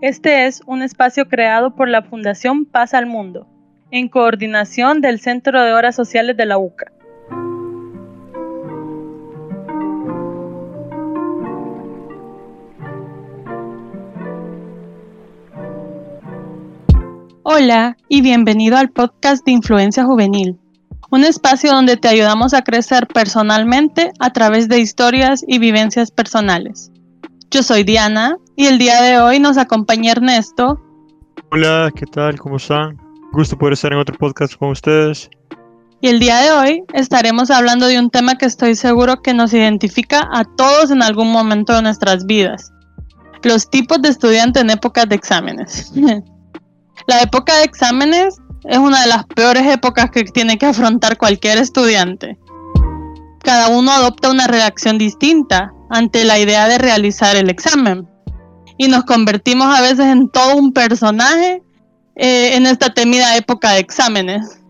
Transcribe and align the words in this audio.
Este 0.00 0.46
es 0.46 0.62
un 0.64 0.82
espacio 0.82 1.26
creado 1.26 1.74
por 1.74 1.88
la 1.88 2.02
Fundación 2.02 2.66
Paz 2.66 2.94
al 2.94 3.06
Mundo, 3.06 3.48
en 3.90 4.08
coordinación 4.08 5.00
del 5.00 5.18
Centro 5.18 5.60
de 5.60 5.72
Horas 5.72 5.96
Sociales 5.96 6.36
de 6.36 6.46
la 6.46 6.56
UCA. 6.56 6.92
Hola 17.42 17.96
y 18.08 18.20
bienvenido 18.20 18.76
al 18.76 18.90
podcast 18.90 19.44
de 19.44 19.50
Influencia 19.50 20.04
Juvenil, 20.04 20.60
un 21.10 21.24
espacio 21.24 21.72
donde 21.72 21.96
te 21.96 22.06
ayudamos 22.06 22.54
a 22.54 22.62
crecer 22.62 23.08
personalmente 23.08 24.12
a 24.20 24.32
través 24.32 24.68
de 24.68 24.78
historias 24.78 25.44
y 25.44 25.58
vivencias 25.58 26.12
personales. 26.12 26.92
Yo 27.50 27.62
soy 27.62 27.82
Diana 27.82 28.36
y 28.56 28.66
el 28.66 28.76
día 28.76 29.00
de 29.00 29.18
hoy 29.18 29.40
nos 29.40 29.56
acompaña 29.56 30.12
Ernesto. 30.12 30.78
Hola, 31.50 31.90
¿qué 31.96 32.04
tal? 32.04 32.38
¿Cómo 32.38 32.58
están? 32.58 32.98
Gusto 33.32 33.56
poder 33.56 33.72
estar 33.72 33.90
en 33.90 33.98
otro 33.98 34.14
podcast 34.18 34.54
con 34.56 34.68
ustedes. 34.68 35.30
Y 36.02 36.08
el 36.08 36.20
día 36.20 36.36
de 36.40 36.52
hoy 36.52 36.84
estaremos 36.92 37.50
hablando 37.50 37.86
de 37.86 37.98
un 37.98 38.10
tema 38.10 38.36
que 38.36 38.44
estoy 38.44 38.74
seguro 38.74 39.22
que 39.22 39.32
nos 39.32 39.54
identifica 39.54 40.28
a 40.30 40.44
todos 40.44 40.90
en 40.90 41.02
algún 41.02 41.32
momento 41.32 41.72
de 41.72 41.80
nuestras 41.80 42.26
vidas. 42.26 42.70
Los 43.42 43.70
tipos 43.70 44.02
de 44.02 44.10
estudiante 44.10 44.60
en 44.60 44.68
épocas 44.68 45.08
de 45.08 45.14
exámenes. 45.14 45.90
La 47.06 47.22
época 47.22 47.56
de 47.56 47.64
exámenes 47.64 48.36
es 48.64 48.78
una 48.78 49.00
de 49.00 49.08
las 49.08 49.24
peores 49.24 49.66
épocas 49.66 50.10
que 50.10 50.24
tiene 50.24 50.58
que 50.58 50.66
afrontar 50.66 51.16
cualquier 51.16 51.56
estudiante. 51.56 52.36
Cada 53.48 53.70
uno 53.70 53.90
adopta 53.92 54.30
una 54.30 54.46
reacción 54.46 54.98
distinta 54.98 55.72
ante 55.88 56.22
la 56.26 56.38
idea 56.38 56.68
de 56.68 56.76
realizar 56.76 57.34
el 57.34 57.48
examen 57.48 58.06
y 58.76 58.88
nos 58.88 59.04
convertimos 59.04 59.74
a 59.74 59.80
veces 59.80 60.00
en 60.00 60.28
todo 60.28 60.54
un 60.54 60.74
personaje 60.74 61.62
eh, 62.16 62.56
en 62.56 62.66
esta 62.66 62.92
temida 62.92 63.38
época 63.38 63.70
de 63.70 63.78
exámenes. 63.78 64.60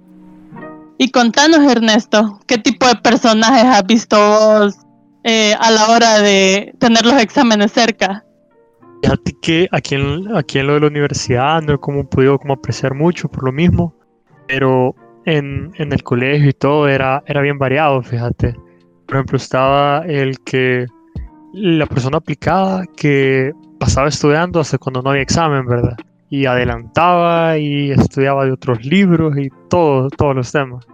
Y 0.96 1.10
contanos, 1.10 1.68
Ernesto, 1.68 2.38
¿qué 2.46 2.56
tipo 2.56 2.86
de 2.86 2.94
personajes 2.94 3.64
has 3.64 3.84
visto 3.84 4.16
vos 4.16 4.76
eh, 5.24 5.56
a 5.58 5.72
la 5.72 5.88
hora 5.88 6.20
de 6.20 6.72
tener 6.78 7.04
los 7.04 7.20
exámenes 7.20 7.72
cerca? 7.72 8.24
Fíjate 9.02 9.32
que 9.42 9.68
aquí 9.72 9.96
en, 9.96 10.22
lo 10.26 10.74
de 10.74 10.80
la 10.80 10.86
universidad 10.86 11.62
no 11.62 11.74
he 11.74 11.78
como 11.78 12.08
podido 12.08 12.38
como 12.38 12.54
apreciar 12.54 12.94
mucho 12.94 13.28
por 13.28 13.42
lo 13.42 13.50
mismo, 13.50 13.92
pero 14.46 14.94
en, 15.24 15.72
el 15.76 16.02
colegio 16.04 16.50
y 16.50 16.52
todo 16.52 16.86
era 16.86 17.24
bien 17.42 17.58
variado, 17.58 18.00
fíjate. 18.04 18.67
Por 19.08 19.16
ejemplo, 19.16 19.38
estaba 19.38 20.04
el 20.06 20.38
que, 20.40 20.86
la 21.54 21.86
persona 21.86 22.18
aplicada 22.18 22.84
que 22.94 23.52
pasaba 23.80 24.08
estudiando 24.08 24.60
hasta 24.60 24.76
cuando 24.76 25.00
no 25.00 25.10
había 25.10 25.22
examen, 25.22 25.66
¿verdad? 25.66 25.96
Y 26.28 26.44
adelantaba 26.44 27.56
y 27.56 27.90
estudiaba 27.90 28.44
de 28.44 28.52
otros 28.52 28.84
libros 28.84 29.36
y 29.38 29.48
todo, 29.70 30.10
todos 30.10 30.36
los 30.36 30.52
temas. 30.52 30.86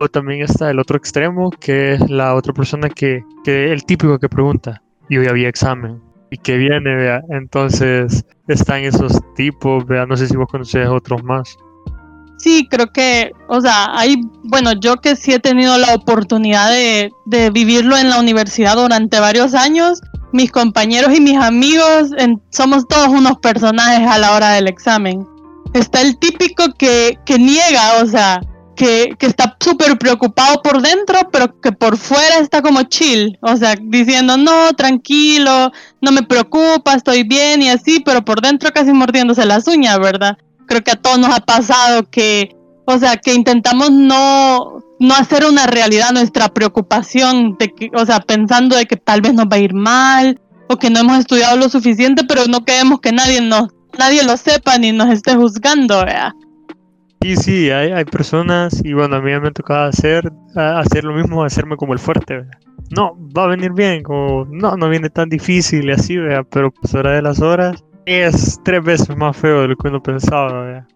O 0.00 0.08
también 0.08 0.42
está 0.42 0.70
el 0.70 0.78
otro 0.78 0.98
extremo, 0.98 1.50
que 1.50 1.94
es 1.94 2.10
la 2.10 2.34
otra 2.34 2.52
persona 2.52 2.90
que, 2.90 3.24
que 3.42 3.72
el 3.72 3.84
típico 3.84 4.18
que 4.18 4.28
pregunta, 4.28 4.82
y 5.08 5.16
hoy 5.16 5.26
había 5.26 5.48
examen 5.48 6.00
y 6.30 6.38
que 6.38 6.56
viene, 6.56 6.94
vea. 6.94 7.22
Entonces 7.28 8.24
están 8.48 8.82
esos 8.82 9.20
tipos, 9.34 9.86
vea. 9.86 10.06
No 10.06 10.16
sé 10.16 10.26
si 10.26 10.36
vos 10.36 10.48
conocés 10.50 10.88
otros 10.88 11.22
más. 11.22 11.56
Sí, 12.42 12.66
creo 12.68 12.92
que, 12.92 13.30
o 13.48 13.60
sea, 13.60 13.96
hay, 13.96 14.16
bueno, 14.42 14.72
yo 14.72 14.96
que 14.96 15.14
sí 15.14 15.32
he 15.32 15.38
tenido 15.38 15.78
la 15.78 15.94
oportunidad 15.94 16.70
de, 16.70 17.12
de 17.24 17.50
vivirlo 17.50 17.96
en 17.96 18.10
la 18.10 18.18
universidad 18.18 18.74
durante 18.74 19.20
varios 19.20 19.54
años, 19.54 20.00
mis 20.32 20.50
compañeros 20.50 21.14
y 21.14 21.20
mis 21.20 21.38
amigos 21.38 22.10
somos 22.50 22.88
todos 22.88 23.08
unos 23.08 23.38
personajes 23.38 24.08
a 24.08 24.18
la 24.18 24.34
hora 24.34 24.50
del 24.50 24.66
examen. 24.66 25.26
Está 25.72 26.00
el 26.00 26.18
típico 26.18 26.64
que, 26.76 27.18
que 27.24 27.38
niega, 27.38 28.02
o 28.02 28.06
sea, 28.06 28.40
que, 28.74 29.14
está 29.20 29.56
súper 29.60 29.96
preocupado 29.98 30.60
por 30.62 30.82
dentro, 30.82 31.30
pero 31.30 31.60
que 31.60 31.72
por 31.72 31.96
fuera 31.96 32.38
está 32.38 32.62
como 32.62 32.82
chill, 32.82 33.38
o 33.40 33.56
sea, 33.56 33.76
diciendo, 33.80 34.36
no, 34.36 34.72
tranquilo, 34.74 35.70
no 36.00 36.12
me 36.12 36.22
preocupa, 36.22 36.94
estoy 36.94 37.22
bien 37.22 37.62
y 37.62 37.68
así, 37.68 38.00
pero 38.00 38.24
por 38.24 38.40
dentro 38.40 38.70
casi 38.72 38.92
mordiéndose 38.92 39.46
las 39.46 39.66
uñas, 39.68 39.98
¿verdad? 39.98 40.36
Creo 40.72 40.82
que 40.82 40.92
a 40.92 40.96
todos 40.96 41.18
nos 41.18 41.36
ha 41.36 41.40
pasado 41.40 42.08
que, 42.08 42.56
o 42.86 42.96
sea, 42.96 43.18
que 43.18 43.34
intentamos 43.34 43.90
no, 43.90 44.82
no 44.98 45.14
hacer 45.14 45.44
una 45.44 45.66
realidad 45.66 46.12
nuestra 46.14 46.48
preocupación, 46.48 47.58
de 47.58 47.68
que, 47.74 47.90
o 47.94 48.06
sea, 48.06 48.20
pensando 48.20 48.74
de 48.74 48.86
que 48.86 48.96
tal 48.96 49.20
vez 49.20 49.34
nos 49.34 49.44
va 49.44 49.56
a 49.56 49.58
ir 49.58 49.74
mal 49.74 50.40
o 50.70 50.78
que 50.78 50.88
no 50.88 51.00
hemos 51.00 51.18
estudiado 51.18 51.58
lo 51.58 51.68
suficiente, 51.68 52.24
pero 52.26 52.46
no 52.46 52.64
queremos 52.64 53.02
que 53.02 53.12
nadie 53.12 53.42
nos, 53.42 53.68
nadie 53.98 54.22
lo 54.24 54.34
sepa 54.38 54.78
ni 54.78 54.92
nos 54.92 55.10
esté 55.10 55.34
juzgando, 55.34 55.98
¿verdad? 55.98 56.32
Sí, 57.20 57.36
sí, 57.36 57.70
hay, 57.70 57.92
hay 57.92 58.06
personas, 58.06 58.80
y 58.82 58.94
bueno, 58.94 59.16
a 59.16 59.20
mí 59.20 59.30
me 59.38 59.48
ha 59.48 59.50
tocado 59.50 59.90
hacer, 59.90 60.32
hacer 60.56 61.04
lo 61.04 61.12
mismo, 61.12 61.44
hacerme 61.44 61.76
como 61.76 61.92
el 61.92 61.98
fuerte. 61.98 62.46
No, 62.96 63.14
va 63.36 63.44
a 63.44 63.48
venir 63.48 63.72
bien, 63.72 64.02
como 64.02 64.46
no, 64.46 64.74
no 64.78 64.88
viene 64.88 65.10
tan 65.10 65.28
difícil 65.28 65.90
y 65.90 65.92
así, 65.92 66.16
¿vea? 66.16 66.44
pero 66.44 66.70
pues 66.70 66.94
hora 66.94 67.12
de 67.12 67.20
las 67.20 67.42
horas 67.42 67.84
es 68.06 68.60
tres 68.64 68.82
veces 68.82 69.16
más 69.16 69.36
feo 69.36 69.62
de 69.62 69.68
lo 69.68 69.76
que 69.76 69.88
uno 69.88 70.02
pensaba. 70.02 70.86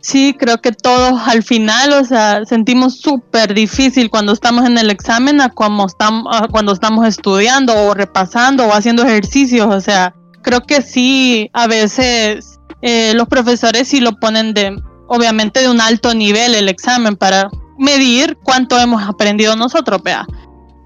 Sí, 0.00 0.36
creo 0.38 0.58
que 0.60 0.72
todos 0.72 1.18
al 1.26 1.42
final, 1.42 1.94
o 1.94 2.04
sea, 2.04 2.44
sentimos 2.44 3.00
súper 3.00 3.54
difícil 3.54 4.10
cuando 4.10 4.32
estamos 4.32 4.66
en 4.66 4.76
el 4.76 4.90
examen 4.90 5.40
a 5.40 5.48
cuando, 5.48 5.86
estamos, 5.86 6.26
cuando 6.50 6.72
estamos 6.72 7.06
estudiando 7.06 7.74
o 7.74 7.94
repasando 7.94 8.66
o 8.66 8.74
haciendo 8.74 9.02
ejercicios, 9.02 9.66
o 9.66 9.80
sea, 9.80 10.14
creo 10.42 10.60
que 10.60 10.82
sí, 10.82 11.48
a 11.54 11.66
veces 11.66 12.60
eh, 12.82 13.14
los 13.14 13.28
profesores 13.28 13.88
sí 13.88 14.00
lo 14.00 14.12
ponen 14.20 14.52
de 14.52 14.76
obviamente 15.08 15.60
de 15.60 15.70
un 15.70 15.80
alto 15.80 16.14
nivel 16.14 16.54
el 16.54 16.68
examen 16.68 17.16
para 17.16 17.48
medir 17.78 18.36
cuánto 18.42 18.78
hemos 18.78 19.02
aprendido 19.02 19.56
nosotros, 19.56 20.02
vea. 20.02 20.26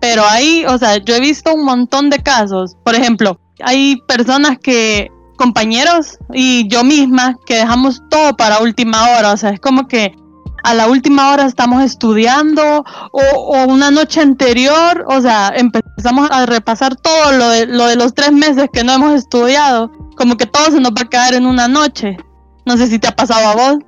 Pero 0.01 0.25
ahí, 0.25 0.65
o 0.69 0.79
sea, 0.79 0.99
yo 0.99 1.17
he 1.17 1.21
visto 1.21 1.53
un 1.53 1.65
montón 1.65 2.09
de 2.09 2.23
casos. 2.23 2.77
Por 2.85 2.95
ejemplo, 2.95 3.41
hay 3.61 3.97
personas 4.07 4.59
que, 4.59 5.11
compañeros 5.39 6.19
y 6.35 6.69
yo 6.69 6.85
misma, 6.85 7.39
que 7.47 7.55
dejamos 7.55 8.03
todo 8.11 8.37
para 8.37 8.59
última 8.59 9.09
hora. 9.11 9.33
O 9.33 9.37
sea, 9.39 9.51
es 9.51 9.61
como 9.61 9.89
que 9.89 10.15
a 10.65 10.75
la 10.75 10.89
última 10.89 11.33
hora 11.33 11.47
estamos 11.47 11.83
estudiando 11.83 12.85
o, 13.13 13.65
una 13.67 13.91
noche 13.91 14.21
anterior, 14.21 15.05
o 15.09 15.21
sea, 15.21 15.53
empezamos 15.57 16.29
a 16.31 16.45
repasar 16.45 16.97
todo 16.97 17.33
lo 17.33 17.49
de, 17.49 17.67
lo 17.67 17.87
de 17.87 17.97
los 17.97 18.13
tres 18.13 18.33
meses 18.33 18.69
que 18.71 18.85
no 18.85 18.93
hemos 18.93 19.15
estudiado. 19.15 19.91
Como 20.17 20.37
que 20.37 20.47
todo 20.47 20.67
se 20.67 20.81
nos 20.81 20.91
va 20.91 21.03
a 21.03 21.09
caer 21.09 21.35
en 21.35 21.47
una 21.47 21.69
noche. 21.69 22.17
No 22.67 22.77
sé 22.77 22.89
si 22.89 22.99
te 22.99 23.09
ha 23.09 23.17
pasado 23.17 23.49
a 23.49 23.55
vos. 23.55 23.79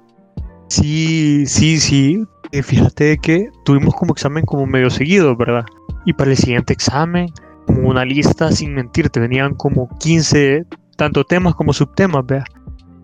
Sí, 0.68 1.44
sí, 1.46 1.80
sí. 1.80 2.24
Eh, 2.52 2.62
fíjate 2.62 3.18
que 3.18 3.50
tuvimos 3.64 3.94
como 3.94 4.12
examen 4.12 4.44
como 4.44 4.66
medio 4.66 4.90
seguido, 4.90 5.36
¿verdad? 5.36 5.64
Y 6.06 6.12
para 6.12 6.30
el 6.30 6.36
siguiente 6.36 6.72
examen, 6.72 7.28
como 7.66 7.88
una 7.88 8.04
lista, 8.04 8.50
sin 8.52 8.74
mentirte, 8.74 9.20
venían 9.20 9.54
como 9.54 9.88
15, 9.98 10.64
tanto 11.00 11.24
temas 11.24 11.54
como 11.54 11.72
subtemas, 11.72 12.26
¿verdad? 12.26 12.44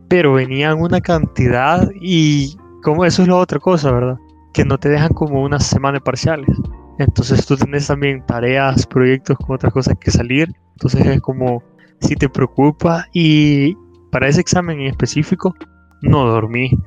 Pero 0.06 0.34
venían 0.34 0.82
una 0.82 1.00
cantidad 1.00 1.88
y 1.98 2.54
como 2.82 3.06
eso 3.06 3.22
es 3.22 3.28
la 3.28 3.36
otra 3.36 3.58
cosa, 3.58 3.90
¿verdad? 3.90 4.18
Que 4.52 4.66
no 4.66 4.76
te 4.76 4.90
dejan 4.90 5.14
como 5.14 5.42
una 5.42 5.58
semana 5.58 5.94
de 5.94 6.02
parciales. 6.02 6.54
Entonces 6.98 7.46
tú 7.46 7.56
tienes 7.56 7.86
también 7.86 8.22
tareas, 8.26 8.86
proyectos 8.86 9.38
con 9.38 9.54
otras 9.54 9.72
cosas 9.72 9.94
que 9.98 10.10
salir. 10.10 10.52
Entonces 10.72 11.06
es 11.06 11.22
como 11.22 11.62
si 12.02 12.16
te 12.16 12.28
preocupa 12.28 13.06
y 13.14 13.74
para 14.12 14.28
ese 14.28 14.42
examen 14.42 14.78
en 14.78 14.88
específico 14.88 15.54
no 16.02 16.26
dormí 16.26 16.78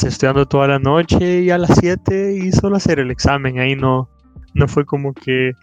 estudiando 0.00 0.46
toda 0.46 0.68
la 0.68 0.78
noche 0.78 1.40
y 1.40 1.50
a 1.50 1.58
las 1.58 1.76
7 1.76 2.36
y 2.36 2.52
solo 2.52 2.76
hacer 2.76 3.00
el 3.00 3.10
examen. 3.10 3.58
Ahí 3.58 3.74
no, 3.74 4.08
no 4.54 4.68
fue 4.68 4.84
como 4.84 5.12
que 5.12 5.54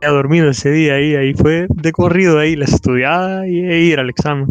haya 0.00 0.12
dormido 0.12 0.50
ese 0.50 0.70
día 0.70 0.94
ahí, 0.94 1.14
ahí 1.14 1.34
fue 1.34 1.66
de 1.68 1.92
corrido 1.92 2.38
ahí 2.38 2.56
la 2.56 2.64
estudiada 2.64 3.46
y 3.48 3.60
e 3.60 3.80
ir 3.80 3.98
al 3.98 4.10
examen. 4.10 4.48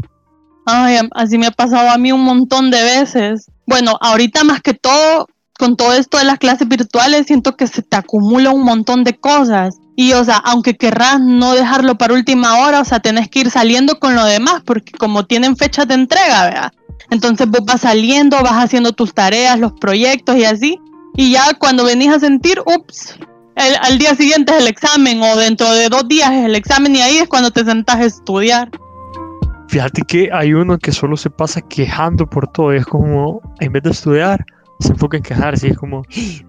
Ay, 0.66 0.98
así 1.12 1.38
me 1.38 1.48
ha 1.48 1.52
pasado 1.52 1.90
a 1.90 1.98
mí 1.98 2.12
un 2.12 2.24
montón 2.24 2.72
de 2.72 2.84
veces. 2.84 3.50
Bueno, 3.66 3.98
ahorita 4.02 4.44
más 4.44 4.62
que 4.62 4.74
todo, 4.74 5.28
con 5.58 5.78
todo 5.78 5.94
esto 5.94 6.18
de 6.18 6.26
las 6.26 6.40
clases 6.40 6.68
virtuales, 6.68 7.28
siento 7.28 7.56
que 7.56 7.68
se 7.68 7.82
te 7.82 7.96
acumula 7.96 8.52
un 8.52 8.64
montón 8.64 9.06
de 9.06 9.18
cosas. 9.18 9.80
Y, 9.96 10.12
o 10.14 10.24
sea, 10.24 10.38
aunque 10.38 10.76
querrás 10.76 11.22
no 11.22 11.54
dejarlo 11.54 11.98
para 11.98 12.14
última 12.14 12.60
hora, 12.60 12.82
o 12.82 12.86
sea, 12.86 13.00
tenés 13.00 13.30
que 13.30 13.40
ir 13.40 13.50
saliendo 13.50 13.98
con 13.98 14.14
lo 14.14 14.26
demás, 14.26 14.62
porque 14.66 14.92
como 14.92 15.26
tienen 15.26 15.56
fechas 15.56 15.88
de 15.88 15.96
entrega, 15.96 16.46
¿verdad? 16.46 16.72
Entonces 17.10 17.48
vos 17.48 17.62
vas 17.66 17.82
saliendo, 17.82 18.38
vas 18.44 18.64
haciendo 18.64 18.92
tus 18.92 19.14
tareas, 19.14 19.60
los 19.60 19.72
proyectos 19.72 20.36
y 20.36 20.44
así. 20.44 20.80
Y 21.16 21.32
ya 21.32 21.54
cuando 21.58 21.86
venís 21.86 22.10
a 22.10 22.20
sentir, 22.20 22.62
ups, 22.66 23.18
al 23.58 23.98
día 23.98 24.16
siguiente 24.16 24.54
es 24.54 24.62
el 24.62 24.68
examen 24.68 25.22
o 25.22 25.36
dentro 25.36 25.72
de 25.72 25.90
dos 25.90 26.08
días 26.08 26.32
es 26.32 26.46
el 26.46 26.56
examen 26.56 26.96
y 26.96 27.02
ahí 27.02 27.18
es 27.18 27.28
cuando 27.28 27.52
te 27.52 27.66
sentás 27.66 27.98
a 27.98 28.06
estudiar. 28.06 28.70
Fíjate 29.70 30.02
que 30.04 30.30
hay 30.32 30.54
uno 30.54 30.78
que 30.78 30.92
solo 30.92 31.18
se 31.18 31.30
pasa 31.30 31.62
quejando 31.62 32.26
por 32.26 32.48
todo. 32.48 32.72
Es 32.72 32.86
como, 32.86 33.42
en 33.60 33.72
vez 33.74 33.84
de 33.84 33.92
estudiar, 33.92 34.46
se 34.80 34.94
enfoca 34.94 35.18
en 35.18 35.24
quejarse. 35.24 35.70
Es 35.70 35.78
como, 35.78 36.04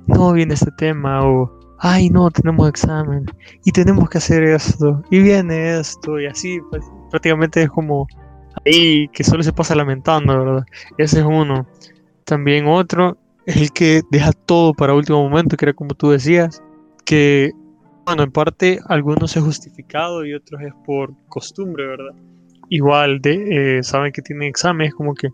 no 0.06 0.32
viene 0.32 0.54
este 0.54 0.70
tema 0.72 1.26
o, 1.26 1.50
ay, 1.78 2.10
no, 2.10 2.30
tenemos 2.30 2.68
examen 2.68 3.26
y 3.64 3.72
tenemos 3.72 4.08
que 4.08 4.18
hacer 4.18 4.44
esto 4.44 5.02
y 5.10 5.20
viene 5.20 5.80
esto 5.80 6.20
y 6.20 6.26
así. 6.26 6.60
Pues 6.70 6.84
prácticamente 7.10 7.62
es 7.62 7.70
como 7.70 8.06
ahí 8.64 9.08
que 9.08 9.24
solo 9.24 9.42
se 9.42 9.52
pasa 9.52 9.74
lamentando, 9.74 10.38
¿verdad? 10.38 10.64
Ese 10.96 11.20
es 11.20 11.26
uno. 11.26 11.66
También 12.24 12.66
otro 12.66 13.16
el 13.46 13.72
que 13.72 14.02
deja 14.10 14.32
todo 14.32 14.74
para 14.74 14.94
último 14.94 15.22
momento, 15.26 15.56
que 15.56 15.64
era 15.64 15.72
como 15.72 15.94
tú 15.94 16.10
decías, 16.10 16.62
que, 17.08 17.52
bueno, 18.04 18.22
en 18.24 18.30
parte 18.30 18.78
algunos 18.86 19.34
es 19.34 19.42
justificado 19.42 20.26
y 20.26 20.34
otros 20.34 20.60
es 20.60 20.74
por 20.84 21.14
costumbre, 21.28 21.86
¿verdad? 21.86 22.14
Igual 22.68 23.20
de, 23.22 23.78
eh, 23.78 23.82
saben 23.82 24.12
que 24.12 24.20
tienen 24.20 24.48
exámenes, 24.48 24.92
como 24.94 25.14
que, 25.14 25.30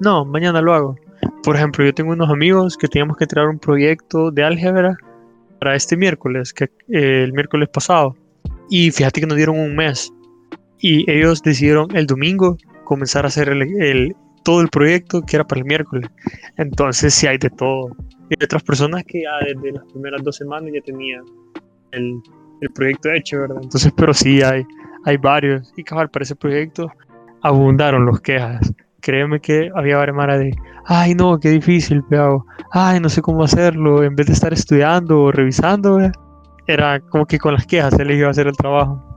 no, 0.00 0.24
mañana 0.24 0.60
lo 0.60 0.74
hago. 0.74 0.96
Por 1.44 1.54
ejemplo, 1.54 1.84
yo 1.84 1.94
tengo 1.94 2.12
unos 2.12 2.28
amigos 2.28 2.76
que 2.76 2.88
teníamos 2.88 3.16
que 3.16 3.26
traer 3.26 3.46
un 3.46 3.60
proyecto 3.60 4.32
de 4.32 4.42
álgebra 4.42 4.96
para 5.60 5.76
este 5.76 5.96
miércoles, 5.96 6.52
que 6.52 6.64
eh, 6.88 7.22
el 7.22 7.32
miércoles 7.32 7.68
pasado. 7.68 8.16
Y 8.68 8.90
fíjate 8.90 9.20
que 9.20 9.26
nos 9.28 9.36
dieron 9.36 9.60
un 9.60 9.76
mes. 9.76 10.12
Y 10.80 11.08
ellos 11.08 11.40
decidieron 11.40 11.94
el 11.96 12.08
domingo 12.08 12.56
comenzar 12.84 13.24
a 13.24 13.28
hacer 13.28 13.48
el, 13.48 14.16
todo 14.42 14.60
el 14.60 14.68
proyecto 14.68 15.22
que 15.22 15.36
era 15.36 15.46
para 15.46 15.60
el 15.60 15.66
miércoles. 15.66 16.10
Entonces 16.56 17.14
sí 17.14 17.28
hay 17.28 17.38
de 17.38 17.50
todo. 17.50 17.94
Y 18.38 18.44
otras 18.44 18.62
personas 18.62 19.04
que 19.04 19.22
ya 19.22 19.30
desde 19.46 19.72
las 19.72 19.84
primeras 19.92 20.22
dos 20.22 20.36
semanas 20.36 20.70
ya 20.72 20.80
tenían 20.80 21.24
el, 21.90 22.18
el 22.62 22.70
proyecto 22.70 23.12
hecho, 23.12 23.40
¿verdad? 23.40 23.58
Entonces, 23.62 23.92
pero 23.94 24.14
sí 24.14 24.40
hay, 24.42 24.64
hay 25.04 25.18
varios. 25.18 25.72
Y 25.76 25.84
cabal, 25.84 26.08
para 26.08 26.22
ese 26.22 26.34
proyecto 26.34 26.90
abundaron 27.42 28.06
los 28.06 28.20
quejas. 28.20 28.72
Créeme 29.00 29.40
que 29.40 29.70
había 29.74 29.98
varias 29.98 30.38
de, 30.38 30.56
ay 30.86 31.14
no, 31.14 31.38
qué 31.38 31.50
difícil, 31.50 32.02
pero, 32.08 32.46
ay, 32.70 33.00
no 33.00 33.08
sé 33.10 33.20
cómo 33.20 33.42
hacerlo. 33.42 34.02
En 34.02 34.16
vez 34.16 34.28
de 34.28 34.32
estar 34.32 34.52
estudiando 34.52 35.24
o 35.24 35.32
revisando, 35.32 35.98
era 36.66 37.00
como 37.00 37.26
que 37.26 37.38
con 37.38 37.52
las 37.52 37.66
quejas 37.66 37.94
se 37.94 38.04
les 38.04 38.16
iba 38.16 38.28
a 38.28 38.30
hacer 38.30 38.46
el 38.46 38.56
trabajo. 38.56 39.11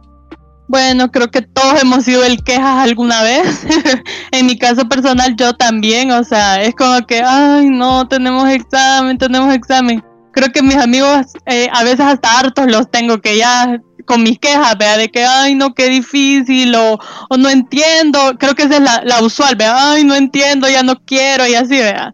Bueno, 0.68 1.12
creo 1.12 1.30
que 1.30 1.42
todos 1.42 1.82
hemos 1.82 2.06
sido 2.06 2.24
el 2.24 2.44
quejas 2.44 2.88
alguna 2.88 3.22
vez. 3.22 3.66
en 4.32 4.46
mi 4.46 4.58
caso 4.58 4.88
personal, 4.90 5.36
yo 5.36 5.54
también. 5.54 6.12
O 6.12 6.24
sea, 6.24 6.62
es 6.64 6.74
como 6.74 7.06
que, 7.06 7.22
ay, 7.22 7.70
no, 7.70 8.08
tenemos 8.08 8.50
examen, 8.50 9.18
tenemos 9.18 9.54
examen. 9.54 10.04
Creo 10.32 10.52
que 10.52 10.64
mis 10.64 10.76
amigos, 10.76 11.28
eh, 11.46 11.70
a 11.72 11.84
veces 11.84 12.02
hasta 12.02 12.40
hartos 12.40 12.66
los 12.68 12.90
tengo 12.90 13.22
que 13.22 13.38
ya 13.38 13.80
con 14.06 14.24
mis 14.24 14.38
quejas, 14.38 14.78
vea, 14.78 14.98
de 14.98 15.10
que, 15.10 15.24
ay, 15.24 15.56
no, 15.56 15.74
qué 15.74 15.90
difícil, 15.90 16.76
o, 16.76 17.00
o 17.30 17.38
no 17.38 17.50
entiendo. 17.50 18.36
Creo 18.40 18.56
que 18.56 18.64
esa 18.64 18.76
es 18.76 18.82
la, 18.82 19.02
la 19.04 19.22
usual, 19.22 19.56
vea, 19.56 19.92
ay, 19.92 20.04
no 20.04 20.16
entiendo, 20.16 20.68
ya 20.68 20.84
no 20.84 20.96
quiero, 21.06 21.48
y 21.48 21.56
así, 21.56 21.78
vea. 21.78 22.14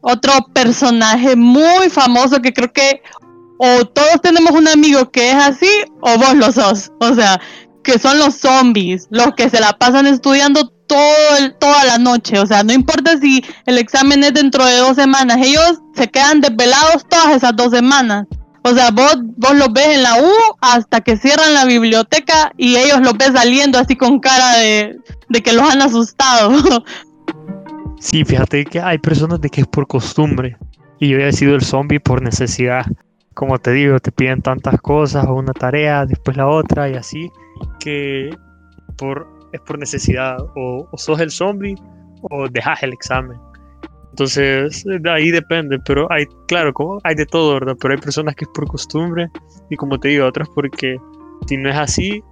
Otro 0.00 0.32
personaje 0.54 1.34
muy 1.34 1.90
famoso 1.90 2.40
que 2.40 2.52
creo 2.52 2.72
que 2.72 3.02
o 3.58 3.84
todos 3.86 4.20
tenemos 4.20 4.50
un 4.52 4.68
amigo 4.68 5.10
que 5.10 5.30
es 5.30 5.36
así, 5.36 5.70
o 6.00 6.18
vos 6.18 6.34
lo 6.34 6.52
sos. 6.52 6.92
O 7.00 7.14
sea, 7.14 7.40
que 7.86 8.00
son 8.00 8.18
los 8.18 8.34
zombies, 8.34 9.06
los 9.10 9.32
que 9.36 9.48
se 9.48 9.60
la 9.60 9.72
pasan 9.72 10.08
estudiando 10.08 10.68
todo 10.88 11.36
el, 11.38 11.54
toda 11.54 11.84
la 11.84 11.98
noche. 11.98 12.40
O 12.40 12.46
sea, 12.46 12.64
no 12.64 12.72
importa 12.72 13.16
si 13.18 13.44
el 13.64 13.78
examen 13.78 14.24
es 14.24 14.34
dentro 14.34 14.64
de 14.64 14.78
dos 14.78 14.96
semanas, 14.96 15.38
ellos 15.40 15.80
se 15.94 16.08
quedan 16.08 16.40
desvelados 16.40 17.06
todas 17.08 17.36
esas 17.36 17.54
dos 17.54 17.70
semanas. 17.70 18.26
O 18.62 18.74
sea, 18.74 18.90
vos, 18.90 19.18
vos 19.36 19.54
los 19.54 19.72
ves 19.72 19.86
en 19.86 20.02
la 20.02 20.20
U 20.20 20.32
hasta 20.60 21.00
que 21.00 21.16
cierran 21.16 21.54
la 21.54 21.64
biblioteca 21.64 22.52
y 22.56 22.74
ellos 22.74 23.00
los 23.00 23.16
ves 23.16 23.30
saliendo 23.34 23.78
así 23.78 23.94
con 23.94 24.18
cara 24.18 24.56
de, 24.56 24.98
de 25.28 25.42
que 25.42 25.52
los 25.52 25.70
han 25.70 25.80
asustado. 25.80 26.52
Sí, 27.98 28.26
fíjate 28.26 28.66
que 28.66 28.78
hay 28.78 28.98
personas 28.98 29.40
de 29.40 29.48
que 29.48 29.62
es 29.62 29.66
por 29.66 29.86
costumbre 29.86 30.58
y 31.00 31.08
yo 31.08 31.18
he 31.18 31.32
sido 31.32 31.54
el 31.54 31.62
zombie 31.62 31.98
por 31.98 32.22
necesidad. 32.22 32.84
Como 33.36 33.58
te 33.58 33.70
digo, 33.72 34.00
te 34.00 34.10
piden 34.10 34.40
tantas 34.40 34.80
cosas 34.80 35.26
o 35.26 35.34
una 35.34 35.52
tarea, 35.52 36.06
después 36.06 36.38
la 36.38 36.46
otra 36.46 36.88
y 36.88 36.94
así 36.94 37.30
que 37.78 38.30
por, 38.96 39.28
es 39.52 39.60
por 39.60 39.78
necesidad, 39.78 40.38
o, 40.56 40.88
sos 40.96 41.20
el 41.20 41.30
zombie 41.30 41.74
o 42.22 42.48
dejas 42.48 42.82
el 42.82 42.94
examen. 42.94 43.38
Entonces, 44.08 44.84
de 44.86 45.10
ahí 45.10 45.30
depende, 45.30 45.78
pero 45.80 46.10
hay, 46.10 46.24
claro, 46.48 46.72
como 46.72 46.98
hay 47.04 47.14
de 47.14 47.26
todo, 47.26 47.52
¿verdad? 47.52 47.76
Pero 47.78 47.92
hay 47.92 48.00
personas 48.00 48.34
que 48.36 48.46
es 48.46 48.50
por 48.54 48.66
costumbre 48.68 49.28
y 49.68 49.76
como 49.76 50.00
te 50.00 50.08
digo, 50.08 50.24
otras 50.24 50.48
porque 50.54 50.96
si 51.46 51.58
no 51.58 51.68
es 51.68 51.76
así, 51.76 52.24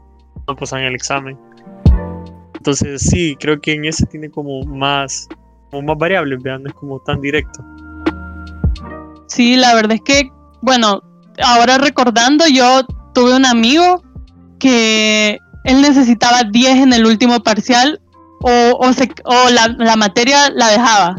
no 0.48 0.56
pasan 0.56 0.84
el 0.84 0.94
examen. 0.94 1.38
Entonces, 2.54 3.02
sí, 3.02 3.36
creo 3.38 3.60
que 3.60 3.74
en 3.74 3.84
ese 3.84 4.06
tiene 4.06 4.30
como 4.30 4.62
más, 4.62 5.28
como 5.70 5.82
más 5.82 5.98
variables, 5.98 6.42
vean, 6.42 6.62
no 6.62 6.70
es 6.70 6.74
como 6.74 6.98
tan 7.00 7.20
directo. 7.20 7.62
Sí, 9.26 9.56
la 9.56 9.74
verdad 9.74 9.92
es 9.92 10.00
que, 10.00 10.30
bueno, 10.64 11.02
ahora 11.42 11.78
recordando, 11.78 12.46
yo 12.46 12.86
tuve 13.12 13.36
un 13.36 13.44
amigo 13.44 14.02
que 14.58 15.38
él 15.64 15.82
necesitaba 15.82 16.44
10 16.44 16.78
en 16.78 16.92
el 16.94 17.04
último 17.04 17.40
parcial 17.40 18.00
o, 18.40 18.50
o, 18.50 18.88
o 18.88 19.50
la, 19.50 19.68
la, 19.78 19.96
materia 19.96 20.50
la 20.50 20.68
dejaba. 20.68 21.16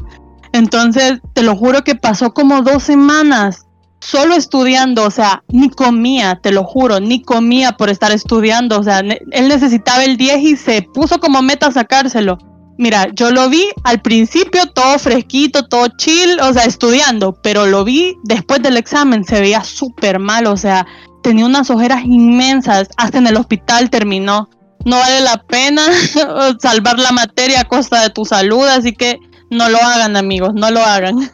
Entonces, 0.51 1.19
te 1.33 1.44
lo 1.44 1.56
juro 1.56 1.83
que 1.83 1.94
pasó 1.94 2.33
como 2.33 2.63
dos 2.63 2.81
semanas 2.83 3.65
solo 4.00 4.36
estudiando, 4.36 5.03
o 5.03 5.12
sea, 5.12 5.44
ni 5.48 5.69
comía, 5.69 6.39
te 6.41 6.51
lo 6.51 6.63
juro, 6.63 7.00
ni 7.00 7.21
comía 7.21 7.74
por 7.74 7.89
estar 7.89 8.12
estudiando, 8.12 8.80
o 8.80 8.83
sea, 8.83 9.00
él 9.00 9.48
necesitaba 9.48 10.03
el 10.03 10.18
10 10.18 10.38
y 10.41 10.56
se 10.57 10.81
puso 10.81 11.19
como 11.19 11.41
meta 11.41 11.71
sacárselo. 11.71 12.38
Mira, 12.77 13.07
yo 13.13 13.31
lo 13.31 13.50
vi 13.50 13.69
al 13.86 14.01
principio 14.01 14.66
todo 14.68 15.00
fresquito, 15.00 15.63
todo 15.63 15.88
chill, 15.98 16.39
o 16.42 16.54
sea, 16.54 16.66
estudiando, 16.66 17.33
pero 17.42 17.66
lo 17.66 17.86
vi 17.86 18.18
después 18.24 18.62
del 18.62 18.75
examen, 18.75 19.24
se 19.24 19.39
veía 19.39 19.63
súper 19.63 20.19
mal, 20.19 20.45
o 20.48 20.57
sea, 20.57 20.86
tenía 21.24 21.45
unas 21.45 21.69
ojeras 21.69 22.04
inmensas, 22.04 22.89
hasta 22.98 23.18
en 23.18 23.27
el 23.27 23.38
hospital 23.38 23.89
terminó. 23.89 24.50
No 24.83 24.98
vale 24.98 25.22
la 25.22 25.42
pena 25.48 25.81
salvar 26.60 27.00
la 27.00 27.12
materia 27.12 27.62
a 27.62 27.63
costa 27.63 28.04
de 28.04 28.10
tu 28.10 28.25
salud, 28.25 28.66
así 28.68 28.92
que 28.92 29.18
no 29.50 29.69
lo 29.69 29.77
hagan 29.77 30.18
amigos, 30.18 30.54
no 30.54 30.69
lo 30.69 30.81
hagan. 30.81 31.31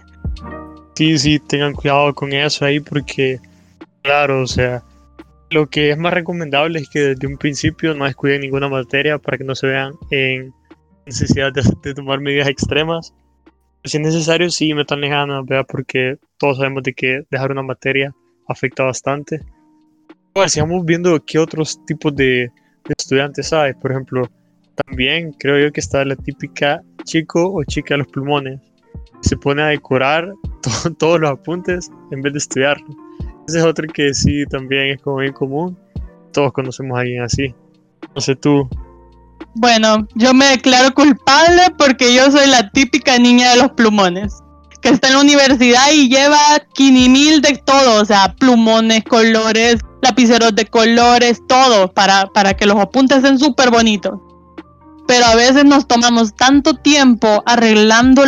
Sí, 0.96 1.18
sí, 1.18 1.40
tengan 1.40 1.74
cuidado 1.74 2.14
con 2.14 2.32
eso 2.32 2.66
ahí 2.66 2.80
porque, 2.80 3.40
claro, 4.04 4.44
o 4.44 4.48
sea, 4.48 4.84
lo 5.50 5.68
que 5.68 5.92
es 5.92 5.98
más 5.98 6.14
recomendable 6.14 6.80
es 6.80 6.90
que 6.90 7.00
desde 7.00 7.28
un 7.28 7.38
principio 7.38 7.94
no 7.94 8.06
descuiden 8.06 8.42
ninguna 8.42 8.70
materia 8.70 9.18
para 9.18 9.38
que 9.38 9.44
no 9.44 9.56
se 9.56 9.68
vean 9.68 9.94
en 10.12 10.54
necesidad 11.12 11.52
de, 11.54 11.94
tomar 11.94 12.20
medidas 12.20 12.48
extremas. 12.48 13.14
Si 13.84 13.98
es 13.98 14.04
necesario, 14.04 14.50
sí, 14.50 14.74
metan 14.74 15.02
ganas, 15.02 15.46
¿verdad? 15.46 15.66
porque 15.68 16.18
todos 16.38 16.58
sabemos 16.58 16.84
de 16.84 16.94
que 16.94 17.24
dejar 17.30 17.52
una 17.52 17.64
materia 17.64 18.14
afecta 18.48 18.84
bastante 18.84 19.42
sigamos 20.48 20.86
viendo 20.86 21.24
qué 21.26 21.40
otros 21.40 21.84
tipos 21.86 22.16
de, 22.16 22.52
estudiantes 22.98 23.54
hay. 23.54 23.74
Por 23.74 23.92
ejemplo, 23.92 24.30
también 24.86 25.34
creo 25.34 25.60
yo 25.60 25.72
que 25.72 25.80
está 25.80 26.04
la 26.04 26.16
típica 26.16 26.82
chico 27.04 27.54
o 27.54 27.64
chica 27.64 27.94
de 27.94 28.00
los 28.00 28.08
pulmones. 28.08 28.60
Se 29.22 29.38
pone 29.38 29.62
a 29.62 29.68
decorar 29.68 30.34
todos 30.98 31.20
los 31.20 31.32
apuntes 31.32 31.92
en 32.12 32.22
vez 32.22 32.34
de 32.34 32.40
estudiarlo. 32.40 32.88
Ese 33.48 33.60
es 33.60 33.64
otro 33.64 33.88
que 33.88 34.14
sí 34.14 34.46
también 34.50 34.88
es 34.88 35.02
como 35.02 35.18
bien 35.18 35.34
común. 35.34 35.78
Todos 36.32 36.54
conocemos 36.54 36.98
a 36.98 37.02
alguien 37.02 37.22
así. 37.22 37.54
No 38.16 38.22
sé 38.22 38.36
tú. 38.36 38.68
Bueno, 39.54 40.08
yo 40.16 40.34
me 40.34 40.46
declaro 40.46 40.94
culpable 40.94 41.64
porque 41.78 42.14
yo 42.14 42.32
soy 42.32 42.48
la 42.48 42.70
típica 42.70 43.18
niña 43.18 43.52
de 43.52 43.58
los 43.58 43.72
plumones 43.72 44.42
que 44.82 44.90
está 44.90 45.08
en 45.10 45.14
la 45.14 45.22
universidad 45.22 45.92
y 45.94 46.10
lleva 46.10 46.40
quinimil 46.74 47.42
de 47.42 47.62
todo, 47.64 48.02
o 48.02 48.06
sea, 48.06 48.36
plumones, 48.38 49.04
colores, 49.04 49.78
lapiceros 50.02 50.56
de 50.56 50.66
colores, 50.66 51.42
todo, 51.48 51.94
para, 51.94 52.26
para 52.28 52.56
que 52.56 52.66
los 52.66 52.80
apuntes 52.80 53.22
sean 53.22 53.38
súper 53.38 53.70
bonitos. 53.70 54.20
Pero 55.08 55.26
a 55.26 55.36
veces 55.36 55.66
nos 55.66 55.88
tomamos 55.88 56.36
tanto 56.36 56.74
tiempo 56.74 57.44
arreglando 57.46 58.24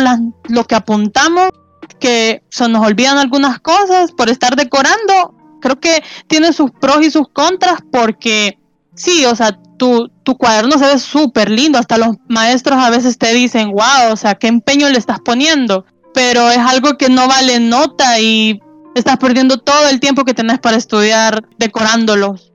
lo 0.48 0.64
que 0.64 0.74
apuntamos 0.74 1.50
que 1.98 2.42
se 2.50 2.68
nos 2.68 2.86
olvidan 2.86 3.18
algunas 3.18 3.58
cosas 3.58 4.12
por 4.12 4.28
estar 4.28 4.54
decorando. 4.56 5.34
Creo 5.60 5.80
que 5.80 6.02
tiene 6.28 6.52
sus 6.52 6.70
pros 6.70 7.04
y 7.04 7.10
sus 7.10 7.28
contras 7.28 7.78
porque 7.90 8.58
sí, 8.94 9.24
o 9.24 9.34
sea, 9.34 9.58
tu, 9.76 10.08
tu 10.22 10.36
cuaderno 10.36 10.78
se 10.78 10.86
ve 10.86 10.98
súper 10.98 11.50
lindo. 11.50 11.78
Hasta 11.78 11.98
los 11.98 12.16
maestros 12.28 12.78
a 12.78 12.90
veces 12.90 13.18
te 13.18 13.32
dicen, 13.32 13.70
wow, 13.70 14.12
o 14.12 14.16
sea, 14.16 14.34
qué 14.34 14.46
empeño 14.46 14.88
le 14.88 14.98
estás 14.98 15.20
poniendo 15.20 15.84
pero 16.14 16.48
es 16.48 16.58
algo 16.58 16.96
que 16.96 17.10
no 17.10 17.28
vale 17.28 17.60
nota 17.60 18.18
y 18.20 18.62
estás 18.94 19.18
perdiendo 19.18 19.58
todo 19.58 19.88
el 19.88 20.00
tiempo 20.00 20.24
que 20.24 20.32
tenés 20.32 20.60
para 20.60 20.76
estudiar 20.76 21.44
decorándolos. 21.58 22.52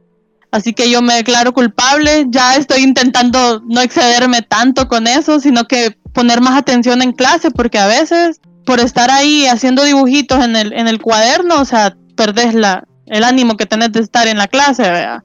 Así 0.51 0.73
que 0.73 0.89
yo 0.89 1.03
me 1.03 1.15
declaro 1.15 1.53
culpable, 1.53 2.25
ya 2.29 2.55
estoy 2.55 2.81
intentando 2.81 3.61
no 3.67 3.81
excederme 3.81 4.41
tanto 4.41 4.87
con 4.87 5.05
eso, 5.05 5.39
sino 5.39 5.65
que 5.65 5.95
poner 6.13 6.41
más 6.41 6.57
atención 6.57 7.03
en 7.03 7.11
clase, 7.11 7.51
porque 7.51 7.77
a 7.77 7.85
veces 7.85 8.39
por 8.65 8.79
estar 8.79 9.11
ahí 9.11 9.45
haciendo 9.45 9.83
dibujitos 9.83 10.43
en 10.43 10.55
el, 10.55 10.73
en 10.73 10.87
el 10.87 10.99
cuaderno, 11.01 11.61
o 11.61 11.65
sea, 11.65 11.95
perdés 12.15 12.55
la, 12.55 12.83
el 13.05 13.23
ánimo 13.23 13.57
que 13.57 13.67
tenés 13.67 13.91
de 13.91 13.99
estar 13.99 14.27
en 14.27 14.37
la 14.37 14.47
clase, 14.47 14.83
¿verdad? 14.83 15.23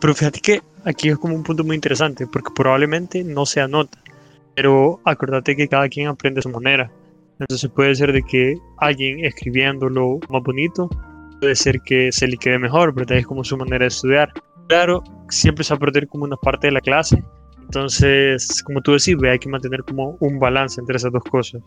Pero 0.00 0.14
fíjate 0.14 0.40
que 0.40 0.62
aquí 0.84 1.08
es 1.08 1.18
como 1.18 1.34
un 1.34 1.42
punto 1.42 1.64
muy 1.64 1.76
interesante, 1.76 2.26
porque 2.26 2.52
probablemente 2.54 3.24
no 3.24 3.46
se 3.46 3.60
anota, 3.60 3.98
pero 4.54 5.00
acordate 5.04 5.56
que 5.56 5.68
cada 5.68 5.88
quien 5.88 6.08
aprende 6.08 6.40
a 6.40 6.42
su 6.42 6.50
manera. 6.50 6.90
Entonces 7.38 7.70
puede 7.70 7.94
ser 7.94 8.12
de 8.12 8.22
que 8.22 8.56
alguien 8.78 9.24
escribiéndolo 9.24 10.20
más 10.28 10.42
bonito, 10.42 10.88
puede 11.40 11.56
ser 11.56 11.80
que 11.80 12.12
se 12.12 12.28
le 12.28 12.36
quede 12.36 12.58
mejor, 12.58 12.94
¿verdad? 12.94 13.18
Es 13.18 13.26
como 13.26 13.42
su 13.42 13.56
manera 13.56 13.84
de 13.84 13.88
estudiar. 13.88 14.32
Claro, 14.68 15.02
siempre 15.28 15.64
se 15.64 15.74
va 15.74 15.76
a 15.76 15.80
perder 15.80 16.06
como 16.08 16.24
una 16.24 16.36
parte 16.36 16.68
de 16.68 16.72
la 16.72 16.80
clase, 16.80 17.22
Entonces, 17.60 18.62
como 18.62 18.80
tú 18.82 18.92
decís, 18.92 19.16
hay 19.28 19.38
que 19.38 19.48
mantener 19.48 19.82
como 19.84 20.16
un 20.20 20.38
balance 20.38 20.80
entre 20.80 20.96
esas 20.96 21.10
dos 21.12 21.24
cosas. 21.24 21.62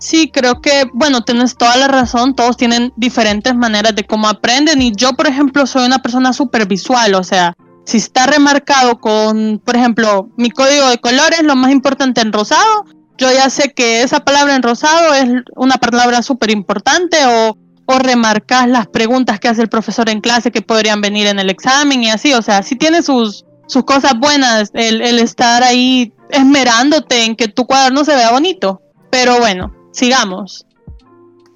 Sí, 0.00 0.30
creo 0.30 0.60
que, 0.60 0.84
bueno, 0.92 1.22
tienes 1.22 1.56
toda 1.56 1.76
la 1.76 1.88
razón, 1.88 2.34
todos 2.34 2.56
tienen 2.56 2.92
diferentes 2.96 3.54
maneras 3.54 3.94
de 3.94 4.04
cómo 4.04 4.28
aprenden 4.28 4.82
y 4.82 4.92
yo, 4.94 5.12
por 5.12 5.26
ejemplo, 5.26 5.66
soy 5.66 5.86
una 5.86 6.00
persona 6.00 6.32
súper 6.32 6.66
visual, 6.66 7.14
o 7.14 7.22
sea, 7.22 7.54
si 7.86 7.98
está 7.98 8.26
remarcado 8.26 9.00
con, 9.00 9.62
por 9.64 9.76
ejemplo, 9.76 10.28
mi 10.36 10.50
código 10.50 10.88
de 10.88 10.98
colores, 10.98 11.42
lo 11.42 11.56
más 11.56 11.70
importante 11.70 12.20
en 12.20 12.32
rosado, 12.32 12.84
yo 13.16 13.32
ya 13.32 13.48
sé 13.48 13.72
que 13.72 14.02
esa 14.02 14.20
palabra 14.20 14.56
en 14.56 14.62
rosado 14.62 15.14
es 15.14 15.28
una 15.54 15.76
palabra 15.76 16.22
súper 16.22 16.50
importante 16.50 17.16
o, 17.26 17.56
o 17.86 17.98
remarcas 17.98 18.68
las 18.68 18.88
preguntas 18.88 19.40
que 19.40 19.48
hace 19.48 19.62
el 19.62 19.68
profesor 19.68 20.08
en 20.08 20.20
clase 20.20 20.50
que 20.50 20.62
podrían 20.62 21.00
venir 21.00 21.28
en 21.28 21.38
el 21.38 21.48
examen 21.48 22.02
y 22.02 22.10
así, 22.10 22.34
o 22.34 22.42
sea, 22.42 22.62
si 22.62 22.76
tiene 22.76 23.02
sus, 23.02 23.46
sus 23.68 23.84
cosas 23.84 24.18
buenas 24.18 24.70
el 24.74 25.18
estar 25.18 25.62
ahí 25.62 26.12
esmerándote 26.30 27.24
en 27.24 27.36
que 27.36 27.48
tu 27.48 27.66
cuaderno 27.66 28.04
se 28.04 28.16
vea 28.16 28.32
bonito, 28.32 28.82
pero 29.10 29.38
bueno, 29.38 29.72
sigamos. 29.92 30.66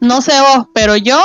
No 0.00 0.22
sé 0.22 0.32
vos, 0.40 0.66
pero 0.72 0.96
yo 0.96 1.20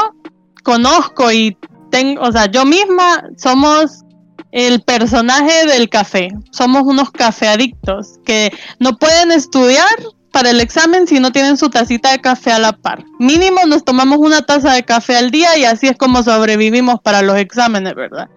conozco 0.63 1.31
y 1.31 1.57
tengo, 1.91 2.21
o 2.23 2.31
sea, 2.31 2.47
yo 2.47 2.65
misma 2.65 3.23
somos 3.37 4.04
el 4.51 4.81
personaje 4.81 5.67
del 5.67 5.89
café. 5.89 6.29
Somos 6.51 6.83
unos 6.83 7.11
café 7.11 7.47
adictos 7.47 8.19
que 8.25 8.51
no 8.79 8.97
pueden 8.97 9.31
estudiar 9.31 9.87
para 10.31 10.49
el 10.49 10.59
examen 10.59 11.07
si 11.07 11.19
no 11.19 11.31
tienen 11.31 11.55
su 11.55 11.69
tacita 11.69 12.11
de 12.11 12.19
café 12.19 12.51
a 12.51 12.59
la 12.59 12.73
par. 12.73 13.05
Mínimo 13.19 13.61
nos 13.67 13.85
tomamos 13.85 14.17
una 14.17 14.41
taza 14.41 14.73
de 14.73 14.83
café 14.83 15.15
al 15.15 15.31
día 15.31 15.57
y 15.57 15.63
así 15.63 15.87
es 15.87 15.97
como 15.97 16.23
sobrevivimos 16.23 16.99
para 17.01 17.21
los 17.21 17.37
exámenes, 17.37 17.95
¿verdad? 17.95 18.29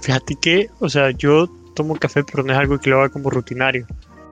Fíjate 0.00 0.34
que, 0.40 0.68
o 0.80 0.88
sea, 0.88 1.10
yo 1.10 1.46
tomo 1.74 1.94
café, 1.96 2.24
pero 2.24 2.42
no 2.42 2.52
es 2.52 2.58
algo 2.58 2.78
que 2.78 2.90
lo 2.90 3.00
haga 3.00 3.08
como 3.10 3.30
rutinario. 3.30 3.86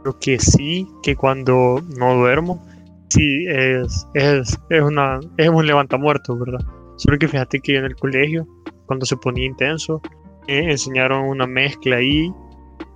Lo 0.05 0.19
que 0.19 0.39
sí, 0.39 0.89
que 1.03 1.15
cuando 1.15 1.83
no 1.99 2.15
duermo, 2.15 2.65
sí 3.09 3.47
es, 3.49 4.07
es, 4.15 4.59
es, 4.71 4.83
una, 4.83 5.21
es 5.37 5.49
un 5.49 5.67
levantamuerto, 5.67 6.37
¿verdad? 6.37 6.65
Solo 6.97 7.19
que 7.19 7.29
fíjate 7.29 7.61
que 7.61 7.77
en 7.77 7.85
el 7.85 7.97
colegio, 7.97 8.47
cuando 8.87 9.07
se 9.07 9.17
ponía 9.17 9.47
intenso, 9.47 10.01
enseñaron 10.47 11.29
una 11.29 11.47
mezcla 11.47 11.97
ahí. 11.97 12.33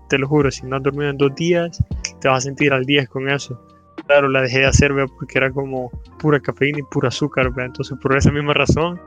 Te 0.08 0.18
lo 0.18 0.26
juro, 0.26 0.50
si 0.50 0.66
no 0.66 0.76
has 0.76 0.82
dormido 0.82 1.10
en 1.10 1.18
dos 1.18 1.34
días, 1.34 1.82
te 2.20 2.28
vas 2.28 2.38
a 2.38 2.40
sentir 2.42 2.72
al 2.72 2.84
10 2.84 3.08
con 3.08 3.28
eso. 3.28 3.60
Claro, 4.06 4.28
la 4.28 4.42
dejé 4.42 4.60
de 4.60 4.66
hacer 4.66 4.92
porque 5.18 5.38
era 5.38 5.50
como 5.50 5.90
pura 6.18 6.40
cafeína 6.40 6.78
y 6.78 6.82
pura 6.82 7.08
azúcar. 7.08 7.52
Entonces, 7.58 7.96
por 8.00 8.16
esa 8.16 8.30
misma 8.30 8.54
razón, 8.54 9.00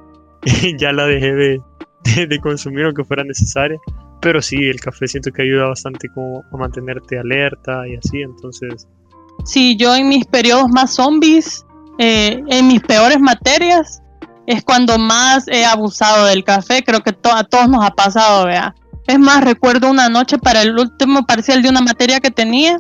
ya 0.78 0.92
la 0.92 1.06
dejé 1.06 1.34
de, 1.34 1.62
de, 2.28 2.40
consumir 2.40 2.86
aunque 2.86 3.04
fuera 3.04 3.24
necesaria. 3.24 3.80
Pero 4.22 4.42
sí, 4.42 4.58
el 4.58 4.80
café 4.80 5.08
siento 5.08 5.32
que 5.32 5.42
ayuda 5.42 5.70
bastante 5.70 6.08
como 6.10 6.44
a 6.52 6.58
mantenerte 6.58 7.18
alerta 7.18 7.88
y 7.88 7.96
así. 7.96 8.22
Entonces, 8.22 8.88
Sí, 9.46 9.76
yo 9.76 9.96
en 9.96 10.10
mis 10.10 10.26
periodos 10.26 10.70
más 10.70 10.96
zombies, 10.96 11.66
eh, 11.98 12.44
en 12.48 12.68
mis 12.68 12.82
peores 12.82 13.20
materias, 13.20 14.02
es 14.48 14.64
cuando 14.64 14.98
más 14.98 15.48
he 15.48 15.66
abusado 15.66 16.26
del 16.26 16.44
café. 16.44 16.84
Creo 16.84 17.02
que 17.02 17.16
a 17.24 17.44
todos 17.44 17.70
nos 17.70 17.84
ha 17.84 17.92
pasado, 17.92 18.46
vea. 18.46 18.74
Es 19.08 19.20
más, 19.20 19.44
recuerdo 19.44 19.90
una 19.90 20.10
noche 20.10 20.38
para 20.38 20.62
el 20.62 20.78
último 20.78 21.26
parcial 21.26 21.62
de 21.62 21.70
una 21.70 21.82
materia 21.82 22.20
que 22.20 22.32
tenía, 22.32 22.80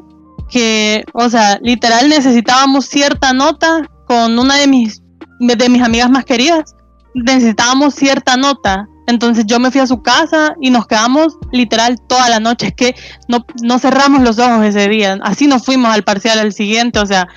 que, 0.50 1.04
o 1.14 1.30
sea, 1.30 1.60
literal 1.62 2.10
necesitábamos 2.10 2.86
cierta 2.86 3.34
nota 3.34 3.90
con 4.06 4.38
una 4.38 4.56
de 4.56 4.68
mis, 4.68 5.02
de 5.40 5.70
mis 5.70 5.82
amigas 5.82 6.10
más 6.10 6.26
queridas. 6.26 6.76
Necesitábamos 7.14 7.96
cierta 7.96 8.38
nota 8.38 8.88
entonces 9.12 9.46
yo 9.46 9.60
me 9.60 9.72
fui 9.72 9.82
a 9.82 9.88
su 9.88 10.02
casa 10.02 10.56
y 10.62 10.70
nos 10.70 10.88
quedamos 10.88 11.38
literal 11.52 12.00
toda 12.08 12.30
la 12.30 12.40
noche. 12.40 12.68
Es 12.68 12.74
que 12.74 12.96
no, 13.28 13.46
no 13.62 13.78
cerramos 13.78 14.22
los 14.22 14.40
ojos 14.40 14.64
ese 14.66 14.88
día. 14.88 15.20
Así 15.22 15.48
nos 15.48 15.66
fuimos 15.66 15.94
al 15.94 16.04
parcial 16.04 16.40
al 16.40 16.54
siguiente. 16.54 17.00
O 17.00 17.06
sea, 17.06 17.28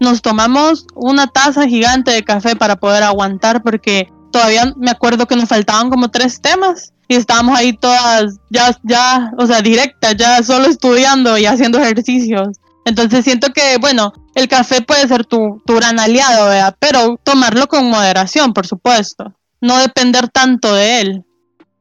nos 0.00 0.22
tomamos 0.22 0.86
una 0.94 1.26
taza 1.26 1.66
gigante 1.66 2.10
de 2.10 2.24
café 2.24 2.56
para 2.56 2.76
poder 2.76 3.02
aguantar 3.02 3.62
porque 3.62 4.10
todavía 4.30 4.72
me 4.76 4.90
acuerdo 4.90 5.26
que 5.26 5.36
nos 5.36 5.48
faltaban 5.48 5.90
como 5.90 6.10
tres 6.10 6.40
temas 6.40 6.92
y 7.08 7.14
estábamos 7.16 7.58
ahí 7.58 7.72
todas 7.72 8.36
ya, 8.50 8.76
ya, 8.82 9.32
o 9.38 9.46
sea, 9.46 9.62
directas, 9.62 10.16
ya 10.16 10.42
solo 10.42 10.66
estudiando 10.66 11.38
y 11.38 11.46
haciendo 11.46 11.78
ejercicios. 11.78 12.58
Entonces 12.84 13.24
siento 13.24 13.52
que, 13.52 13.78
bueno, 13.78 14.12
el 14.34 14.48
café 14.48 14.80
puede 14.82 15.06
ser 15.08 15.24
tu, 15.24 15.62
tu 15.66 15.74
gran 15.74 15.98
aliado, 15.98 16.48
¿verdad? 16.48 16.76
pero 16.78 17.18
tomarlo 17.22 17.66
con 17.66 17.90
moderación, 17.90 18.52
por 18.52 18.66
supuesto 18.66 19.34
no 19.60 19.78
depender 19.78 20.28
tanto 20.28 20.74
de 20.74 21.00
él. 21.00 21.24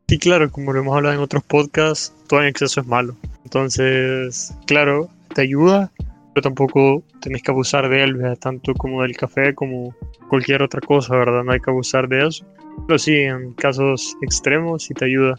Sí, 0.08 0.18
claro, 0.18 0.52
como 0.52 0.72
lo 0.74 0.80
hemos 0.80 0.96
hablado 0.96 1.16
en 1.16 1.22
otros 1.22 1.44
podcasts, 1.44 2.14
todo 2.28 2.42
en 2.42 2.48
exceso 2.48 2.82
es 2.82 2.88
malo. 2.88 3.16
Entonces, 3.44 4.54
claro, 4.66 5.10
te 5.34 5.42
ayuda, 5.42 5.92
pero 6.38 6.54
tampoco 6.54 7.04
tenés 7.20 7.42
que 7.42 7.50
abusar 7.50 7.90
de 7.90 8.04
él, 8.04 8.38
tanto 8.40 8.76
como 8.76 9.02
del 9.02 9.18
café 9.18 9.56
como 9.56 9.96
cualquier 10.30 10.62
otra 10.62 10.80
cosa, 10.82 11.16
¿verdad? 11.16 11.44
No 11.44 11.52
hay 11.52 11.60
que 11.60 11.72
abusar 11.72 12.08
de 12.08 12.28
eso. 12.28 12.46
Pero 12.86 13.00
sí, 13.00 13.16
en 13.16 13.54
casos 13.54 14.16
extremos 14.22 14.84
sí 14.84 14.94
te 14.94 15.06
ayuda. 15.06 15.34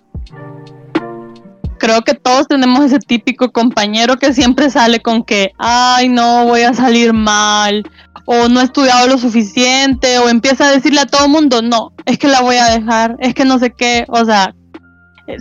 Creo 1.78 2.02
que 2.02 2.14
todos 2.14 2.49
tenemos 2.49 2.85
ese 2.85 2.99
típico 2.99 3.52
compañero 3.52 4.17
que 4.17 4.35
siempre 4.35 4.71
sale 4.71 4.99
con 4.99 5.23
que, 5.23 5.52
ay, 5.57 6.09
no, 6.09 6.47
voy 6.47 6.62
a 6.62 6.75
salir 6.75 7.12
mal, 7.12 7.85
o 8.26 8.49
no 8.49 8.61
he 8.61 8.64
estudiado 8.64 9.07
lo 9.07 9.19
suficiente, 9.19 10.19
o 10.19 10.28
empieza 10.28 10.67
a 10.67 10.73
decirle 10.73 11.02
a 11.02 11.07
todo 11.07 11.26
el 11.26 11.31
mundo, 11.31 11.62
no, 11.62 11.93
es 12.07 12.19
que 12.19 12.26
la 12.26 12.40
voy 12.40 12.57
a 12.57 12.76
dejar, 12.76 13.14
es 13.21 13.35
que 13.35 13.45
no 13.45 13.61
sé 13.61 13.71
qué, 13.71 14.05
o 14.09 14.25
sea, 14.25 14.52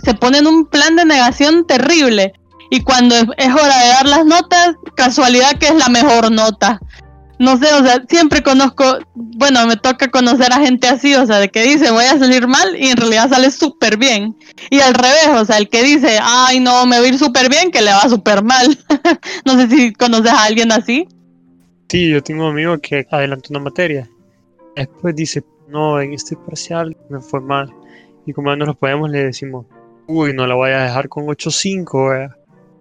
se 0.04 0.14
pone 0.14 0.38
en 0.38 0.46
un 0.46 0.66
plan 0.66 0.94
de 0.94 1.04
negación 1.04 1.66
terrible. 1.66 2.32
Y 2.70 2.80
cuando 2.82 3.14
es, 3.14 3.24
hora 3.24 3.82
de 3.82 3.88
dar 3.88 4.06
las 4.06 4.24
notas, 4.26 4.76
casualidad 4.94 5.58
que 5.58 5.68
es 5.68 5.74
la 5.74 5.88
mejor 5.88 6.30
nota. 6.30 6.80
No 7.38 7.56
sé, 7.56 7.72
o 7.72 7.84
sea, 7.84 8.02
siempre 8.08 8.42
conozco, 8.42 8.98
bueno, 9.14 9.64
me 9.66 9.76
toca 9.76 10.10
conocer 10.10 10.52
a 10.52 10.58
gente 10.58 10.88
así, 10.88 11.14
o 11.14 11.24
sea, 11.24 11.38
de 11.38 11.48
que 11.48 11.62
dice 11.62 11.92
voy 11.92 12.04
a 12.04 12.18
salir 12.18 12.48
mal 12.48 12.74
y 12.76 12.88
en 12.88 12.96
realidad 12.96 13.28
sale 13.30 13.50
súper 13.52 13.96
bien. 13.96 14.36
Y 14.70 14.80
al 14.80 14.94
revés, 14.94 15.28
o 15.34 15.44
sea, 15.44 15.58
el 15.58 15.68
que 15.68 15.84
dice, 15.84 16.18
ay 16.20 16.58
no, 16.58 16.84
me 16.86 16.98
va 16.98 17.04
a 17.04 17.08
ir 17.08 17.16
súper 17.16 17.48
bien, 17.48 17.70
que 17.70 17.80
le 17.80 17.92
va 17.92 18.08
súper 18.08 18.42
mal. 18.42 18.76
no 19.44 19.56
sé 19.56 19.68
si 19.68 19.92
conoces 19.92 20.32
a 20.32 20.44
alguien 20.44 20.72
así. 20.72 21.06
Sí, 21.88 22.10
yo 22.10 22.22
tengo 22.22 22.44
un 22.44 22.52
amigo 22.52 22.76
que 22.78 23.06
adelantó 23.10 23.48
una 23.50 23.60
materia. 23.60 24.10
Después 24.74 25.14
dice, 25.14 25.44
no, 25.68 26.00
en 26.00 26.14
este 26.14 26.36
parcial 26.36 26.96
me 27.08 27.20
fue 27.20 27.40
mal. 27.40 27.72
Y 28.26 28.32
como 28.32 28.54
no 28.56 28.66
lo 28.66 28.74
podemos, 28.74 29.10
le 29.10 29.24
decimos, 29.24 29.64
uy, 30.08 30.34
no 30.34 30.46
la 30.46 30.54
voy 30.54 30.70
a 30.70 30.82
dejar 30.82 31.08
con 31.08 31.24
8.5, 31.26 32.34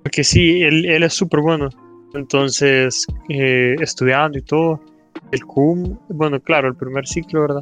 porque 0.08 0.24
sí, 0.24 0.64
él, 0.64 0.86
él 0.86 1.04
es 1.04 1.16
súper 1.16 1.42
bueno. 1.42 1.68
Entonces, 2.14 3.06
eh, 3.28 3.76
estudiando 3.82 4.38
y 4.38 4.42
todo, 4.42 4.80
el 5.34 5.44
CUM, 5.44 5.98
bueno, 6.08 6.40
claro, 6.40 6.70
el 6.70 6.78
primer 6.78 7.06
ciclo, 7.06 7.42
¿verdad? 7.42 7.62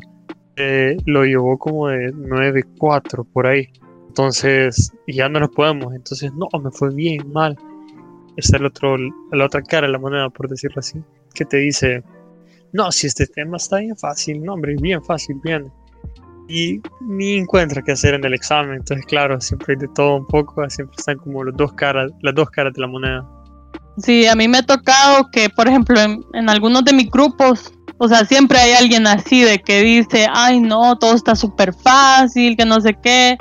Eh, 0.56 0.96
lo 1.08 1.26
llevó 1.26 1.58
como 1.58 1.88
de 1.88 2.14
9.4 2.14 3.26
por 3.34 3.48
ahí. 3.48 3.68
Entonces, 4.08 4.94
ya 5.08 5.28
no 5.28 5.40
lo 5.40 5.50
podemos. 5.50 5.92
Entonces, 5.96 6.32
no, 6.34 6.48
me 6.60 6.70
fue 6.70 6.94
bien, 6.94 7.32
mal. 7.34 7.58
Está 8.38 8.58
el 8.58 8.68
otro, 8.68 8.96
la 9.32 9.46
otra 9.46 9.64
cara 9.64 9.88
de 9.88 9.94
la 9.94 9.98
moneda, 9.98 10.30
por 10.30 10.48
decirlo 10.48 10.82
así 10.82 11.00
que 11.34 11.46
te 11.46 11.58
dice, 11.58 12.04
no, 12.74 12.92
si 12.92 13.08
este 13.08 13.26
tema 13.26 13.58
está 13.58 13.80
bien 13.80 13.98
fácil, 13.98 14.44
no, 14.44 14.54
hombre, 14.54 14.76
bien 14.80 15.04
fácil, 15.04 15.42
bien. 15.44 15.72
Y 16.48 16.80
ni 17.02 17.38
encuentra 17.38 17.82
qué 17.82 17.94
hacer 17.94 18.14
en 18.14 18.24
el 18.24 18.34
examen, 18.34 18.76
entonces 18.76 19.06
claro, 19.08 19.42
siempre 19.42 19.74
hay 19.74 19.80
de 19.80 19.88
todo 19.96 20.18
un 20.18 20.28
poco, 20.28 20.68
siempre 20.70 20.96
están 20.98 21.18
como 21.18 21.44
los 21.44 21.56
dos 21.58 21.74
caras, 21.74 22.12
las 22.22 22.36
dos 22.36 22.50
caras 22.52 22.74
de 22.74 22.82
la 22.82 22.88
moneda. 22.88 23.26
Sí, 23.98 24.28
a 24.28 24.36
mí 24.36 24.48
me 24.48 24.60
ha 24.60 24.64
tocado 24.64 25.30
que, 25.32 25.50
por 25.50 25.68
ejemplo, 25.68 26.00
en, 26.00 26.50
algunos 26.50 26.84
de 26.84 26.94
mis 26.94 27.10
grupos, 27.10 27.72
o 27.98 28.08
sea, 28.08 28.26
siempre 28.26 28.60
hay 28.60 28.74
alguien 28.74 29.08
así 29.08 29.42
de 29.42 29.60
que 29.60 29.82
dice, 29.82 30.28
ay 30.32 30.60
no, 30.60 30.98
todo 30.98 31.16
está 31.16 31.36
súper 31.36 31.74
fácil, 31.74 32.58
que 32.58 32.66
no 32.66 32.82
sé 32.82 32.96
qué, 33.02 33.38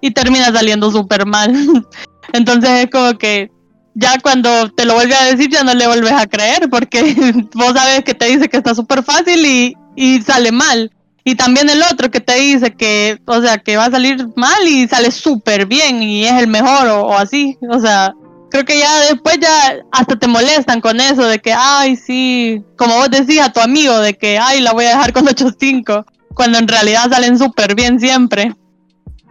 y 0.00 0.10
termina 0.10 0.52
saliendo 0.52 0.90
súper 0.90 1.26
mal. 1.26 1.52
Entonces 2.32 2.70
es 2.70 2.90
como 2.90 3.16
que 3.18 3.50
ya 3.94 4.18
cuando 4.20 4.70
te 4.70 4.84
lo 4.84 4.94
vuelve 4.94 5.14
a 5.14 5.24
decir 5.24 5.50
ya 5.50 5.64
no 5.64 5.74
le 5.74 5.86
vuelves 5.86 6.12
a 6.12 6.26
creer 6.26 6.68
porque 6.70 7.14
vos 7.54 7.72
sabes 7.74 8.04
que 8.04 8.14
te 8.14 8.26
dice 8.26 8.48
que 8.48 8.56
está 8.56 8.74
súper 8.74 9.02
fácil 9.02 9.44
y, 9.44 9.76
y, 9.96 10.22
sale 10.22 10.52
mal. 10.52 10.90
Y 11.28 11.34
también 11.34 11.68
el 11.68 11.82
otro 11.82 12.10
que 12.10 12.20
te 12.20 12.36
dice 12.36 12.74
que, 12.74 13.20
o 13.26 13.42
sea, 13.42 13.58
que 13.58 13.76
va 13.76 13.84
a 13.84 13.90
salir 13.90 14.28
mal 14.34 14.66
y 14.66 14.88
sale 14.88 15.10
súper 15.10 15.66
bien 15.66 16.02
y 16.02 16.24
es 16.24 16.32
el 16.32 16.46
mejor 16.46 16.88
o, 16.88 17.12
así. 17.12 17.58
O 17.68 17.78
sea, 17.78 18.14
creo 18.50 18.64
que 18.64 18.78
ya 18.78 19.00
después 19.10 19.38
ya 19.38 19.76
hasta 19.92 20.18
te 20.18 20.26
molestan 20.26 20.80
con 20.80 20.98
eso 20.98 21.26
de 21.26 21.38
que, 21.38 21.52
ay, 21.52 21.96
sí, 21.96 22.64
como 22.78 22.94
vos 22.94 23.10
decías 23.10 23.48
a 23.48 23.52
tu 23.52 23.60
amigo, 23.60 23.98
de 23.98 24.14
que, 24.14 24.38
ay, 24.38 24.62
la 24.62 24.72
voy 24.72 24.86
a 24.86 24.96
dejar 24.96 25.12
con 25.12 25.26
8.5, 25.26 26.06
cuando 26.32 26.56
en 26.56 26.66
realidad 26.66 27.10
salen 27.10 27.38
súper 27.38 27.74
bien 27.74 28.00
siempre. 28.00 28.54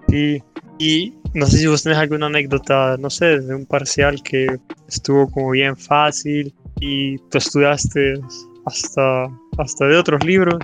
Sí, 0.08 0.44
y 0.78 1.16
no 1.34 1.48
sé 1.48 1.58
si 1.58 1.66
vos 1.66 1.82
tenés 1.82 1.98
alguna 1.98 2.28
anécdota, 2.28 2.96
no 3.00 3.10
sé, 3.10 3.40
de 3.40 3.56
un 3.56 3.66
parcial 3.66 4.22
que 4.22 4.46
estuvo 4.88 5.32
como 5.32 5.50
bien 5.50 5.76
fácil 5.76 6.54
y 6.80 7.18
tú 7.32 7.40
estudiaste 7.40 8.22
hasta, 8.68 9.24
hasta 9.58 9.86
de 9.88 9.98
otros 9.98 10.24
libros, 10.24 10.60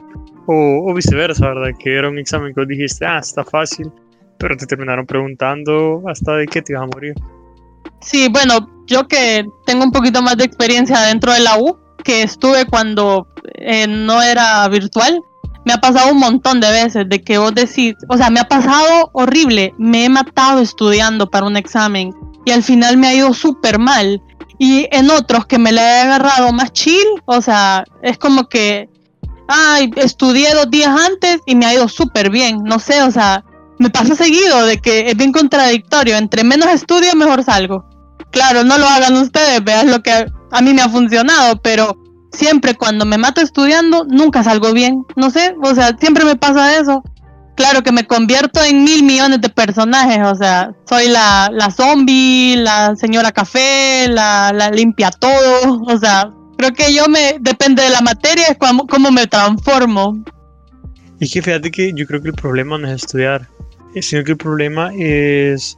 o, 0.45 0.93
viceversa, 0.93 1.47
¿verdad? 1.47 1.77
Que 1.77 1.95
era 1.95 2.09
un 2.09 2.17
examen 2.17 2.53
que 2.53 2.65
dijiste, 2.65 3.05
ah, 3.05 3.19
está 3.19 3.43
fácil, 3.43 3.91
pero 4.37 4.57
te 4.57 4.65
terminaron 4.65 5.05
preguntando 5.05 6.03
hasta 6.07 6.33
de 6.37 6.47
qué 6.47 6.61
te 6.61 6.73
ibas 6.73 6.83
a 6.83 6.87
morir. 6.87 7.13
Sí, 8.01 8.27
bueno, 8.29 8.69
yo 8.85 9.07
que 9.07 9.45
tengo 9.65 9.83
un 9.83 9.91
poquito 9.91 10.21
más 10.21 10.37
de 10.37 10.45
experiencia 10.45 10.99
dentro 11.01 11.31
de 11.31 11.39
la 11.39 11.57
U, 11.57 11.77
que 12.03 12.23
estuve 12.23 12.65
cuando 12.65 13.27
eh, 13.55 13.87
no 13.87 14.21
era 14.21 14.67
virtual, 14.67 15.21
me 15.65 15.73
ha 15.73 15.77
pasado 15.77 16.11
un 16.11 16.19
montón 16.19 16.59
de 16.59 16.69
veces 16.71 17.07
de 17.07 17.21
que 17.21 17.37
vos 17.37 17.55
decís, 17.55 17.95
o 18.09 18.17
sea, 18.17 18.29
me 18.29 18.39
ha 18.39 18.47
pasado 18.47 19.09
horrible, 19.13 19.73
me 19.77 20.05
he 20.05 20.09
matado 20.09 20.59
estudiando 20.59 21.29
para 21.29 21.45
un 21.45 21.55
examen 21.55 22.13
y 22.45 22.51
al 22.51 22.63
final 22.63 22.97
me 22.97 23.07
ha 23.07 23.13
ido 23.13 23.33
súper 23.33 23.79
mal. 23.79 24.21
Y 24.59 24.87
en 24.91 25.09
otros 25.09 25.45
que 25.45 25.57
me 25.57 25.71
la 25.71 25.81
he 25.81 26.01
agarrado 26.01 26.51
más 26.53 26.71
chill, 26.73 27.07
o 27.25 27.41
sea, 27.41 27.85
es 28.01 28.17
como 28.17 28.47
que, 28.49 28.89
ay, 29.47 29.91
estudié 29.95 30.53
dos 30.53 30.69
días 30.69 30.89
antes 30.89 31.41
y 31.45 31.55
me 31.55 31.65
ha 31.65 31.73
ido 31.73 31.87
súper 31.87 32.29
bien, 32.29 32.63
no 32.63 32.79
sé, 32.79 33.01
o 33.03 33.11
sea, 33.11 33.43
me 33.79 33.89
pasa 33.89 34.15
seguido 34.15 34.65
de 34.65 34.79
que 34.79 35.09
es 35.09 35.17
bien 35.17 35.31
contradictorio, 35.31 36.17
entre 36.17 36.43
menos 36.43 36.69
estudio 36.69 37.15
mejor 37.15 37.43
salgo. 37.43 37.85
Claro, 38.31 38.63
no 38.63 38.77
lo 38.77 38.87
hagan 38.87 39.15
ustedes, 39.17 39.63
vean 39.63 39.91
lo 39.91 40.01
que 40.01 40.25
a 40.51 40.61
mí 40.61 40.73
me 40.73 40.81
ha 40.81 40.89
funcionado, 40.89 41.61
pero 41.61 41.97
siempre 42.31 42.75
cuando 42.75 43.05
me 43.05 43.17
mato 43.17 43.41
estudiando, 43.41 44.05
nunca 44.05 44.43
salgo 44.43 44.73
bien. 44.73 45.05
No 45.15 45.29
sé, 45.29 45.55
o 45.61 45.75
sea, 45.75 45.95
siempre 45.99 46.25
me 46.25 46.35
pasa 46.35 46.77
eso. 46.77 47.03
Claro 47.55 47.83
que 47.83 47.91
me 47.91 48.07
convierto 48.07 48.63
en 48.63 48.83
mil 48.83 49.03
millones 49.03 49.39
de 49.41 49.49
personajes, 49.49 50.19
o 50.25 50.35
sea, 50.35 50.71
soy 50.89 51.07
la, 51.07 51.49
la 51.51 51.69
zombie, 51.69 52.55
la 52.57 52.95
señora 52.95 53.31
café, 53.31 54.07
la, 54.07 54.51
la 54.51 54.71
limpia 54.71 55.11
todo, 55.11 55.83
o 55.85 55.97
sea, 55.99 56.31
creo 56.57 56.73
que 56.73 56.93
yo 56.93 57.07
me, 57.07 57.37
depende 57.39 57.83
de 57.83 57.89
la 57.89 58.01
materia, 58.01 58.47
es 58.47 58.57
como, 58.57 58.87
cómo 58.87 59.11
me 59.11 59.27
transformo. 59.27 60.23
Y 61.19 61.29
que 61.29 61.41
fíjate 61.41 61.71
que 61.71 61.93
yo 61.95 62.05
creo 62.05 62.21
que 62.21 62.29
el 62.29 62.35
problema 62.35 62.77
no 62.77 62.87
es 62.87 63.03
estudiar, 63.03 63.47
sino 64.01 64.23
que 64.23 64.31
el 64.31 64.37
problema 64.37 64.91
es 64.95 65.75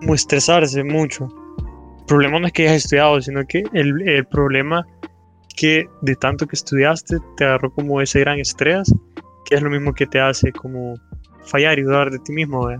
como 0.00 0.14
estresarse 0.14 0.82
mucho. 0.84 1.28
El 2.00 2.06
problema 2.06 2.38
no 2.38 2.46
es 2.46 2.52
que 2.52 2.62
hayas 2.62 2.84
estudiado, 2.84 3.20
sino 3.20 3.44
que 3.46 3.64
el, 3.72 4.08
el 4.08 4.24
problema 4.26 4.86
que 5.56 5.88
de 6.02 6.14
tanto 6.14 6.46
que 6.46 6.54
estudiaste 6.54 7.16
te 7.36 7.44
agarró 7.44 7.72
como 7.72 8.00
ese 8.00 8.20
gran 8.20 8.38
estrés, 8.38 8.92
que 9.44 9.56
es 9.56 9.62
lo 9.62 9.70
mismo 9.70 9.94
que 9.94 10.06
te 10.06 10.20
hace 10.20 10.52
como 10.52 10.94
fallar 11.46 11.78
y 11.78 11.82
dudar 11.82 12.10
de 12.10 12.18
ti 12.18 12.32
mismo. 12.32 12.66
¿ve? 12.66 12.78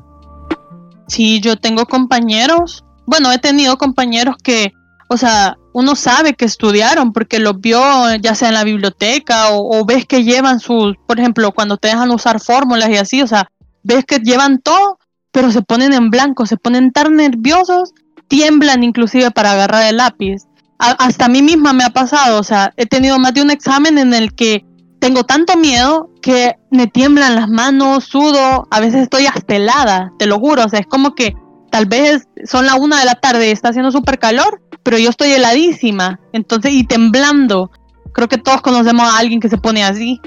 Sí, 1.08 1.40
yo 1.40 1.56
tengo 1.56 1.86
compañeros, 1.86 2.84
bueno, 3.06 3.32
he 3.32 3.38
tenido 3.38 3.78
compañeros 3.78 4.36
que, 4.42 4.72
o 5.08 5.16
sea, 5.16 5.56
uno 5.72 5.94
sabe 5.94 6.34
que 6.34 6.44
estudiaron 6.44 7.12
porque 7.12 7.38
los 7.38 7.60
vio 7.60 7.80
ya 8.20 8.34
sea 8.34 8.48
en 8.48 8.54
la 8.54 8.64
biblioteca 8.64 9.50
o, 9.50 9.84
ves 9.84 10.06
que 10.06 10.24
llevan 10.24 10.58
sus, 10.58 10.96
por 11.06 11.20
ejemplo, 11.20 11.52
cuando 11.52 11.76
te 11.76 11.88
dejan 11.88 12.10
usar 12.10 12.40
fórmulas 12.40 12.88
y 12.88 12.96
así, 12.96 13.22
o 13.22 13.26
sea, 13.26 13.50
ves 13.82 14.04
que 14.04 14.18
llevan 14.18 14.60
todo, 14.60 14.98
pero 15.30 15.50
se 15.52 15.62
ponen 15.62 15.92
en 15.92 16.10
blanco, 16.10 16.46
se 16.46 16.56
ponen 16.56 16.92
tan 16.92 17.16
nerviosos, 17.16 17.92
tiemblan 18.28 18.82
inclusive 18.82 19.30
para 19.30 19.52
agarrar 19.52 19.84
el 19.84 19.98
lápiz. 19.98 20.42
Hasta 20.78 21.26
a 21.26 21.28
mí 21.28 21.40
misma 21.40 21.72
me 21.72 21.84
ha 21.84 21.90
pasado, 21.90 22.40
o 22.40 22.42
sea, 22.42 22.72
he 22.76 22.86
tenido 22.86 23.18
más 23.18 23.32
de 23.32 23.42
un 23.42 23.50
examen 23.50 23.96
en 23.98 24.12
el 24.12 24.34
que 24.34 24.64
tengo 24.98 25.24
tanto 25.24 25.56
miedo 25.56 26.10
que 26.20 26.56
me 26.70 26.86
tiemblan 26.86 27.36
las 27.36 27.48
manos, 27.48 28.04
sudo, 28.04 28.66
a 28.70 28.80
veces 28.80 29.02
estoy 29.02 29.26
hasta 29.26 29.56
helada, 29.56 30.12
te 30.18 30.26
lo 30.26 30.38
juro, 30.38 30.64
o 30.64 30.68
sea, 30.68 30.80
es 30.80 30.86
como 30.86 31.14
que 31.14 31.34
tal 31.76 31.84
vez 31.84 32.26
son 32.44 32.64
la 32.64 32.76
una 32.76 33.00
de 33.00 33.04
la 33.04 33.16
tarde 33.16 33.48
y 33.48 33.50
está 33.50 33.68
haciendo 33.68 33.92
súper 33.92 34.18
calor, 34.18 34.62
pero 34.82 34.96
yo 34.96 35.10
estoy 35.10 35.32
heladísima, 35.32 36.18
entonces, 36.32 36.72
y 36.72 36.84
temblando. 36.84 37.70
Creo 38.14 38.28
que 38.28 38.38
todos 38.38 38.62
conocemos 38.62 39.06
a 39.06 39.18
alguien 39.18 39.40
que 39.40 39.50
se 39.50 39.58
pone 39.58 39.84
así. 39.84 40.18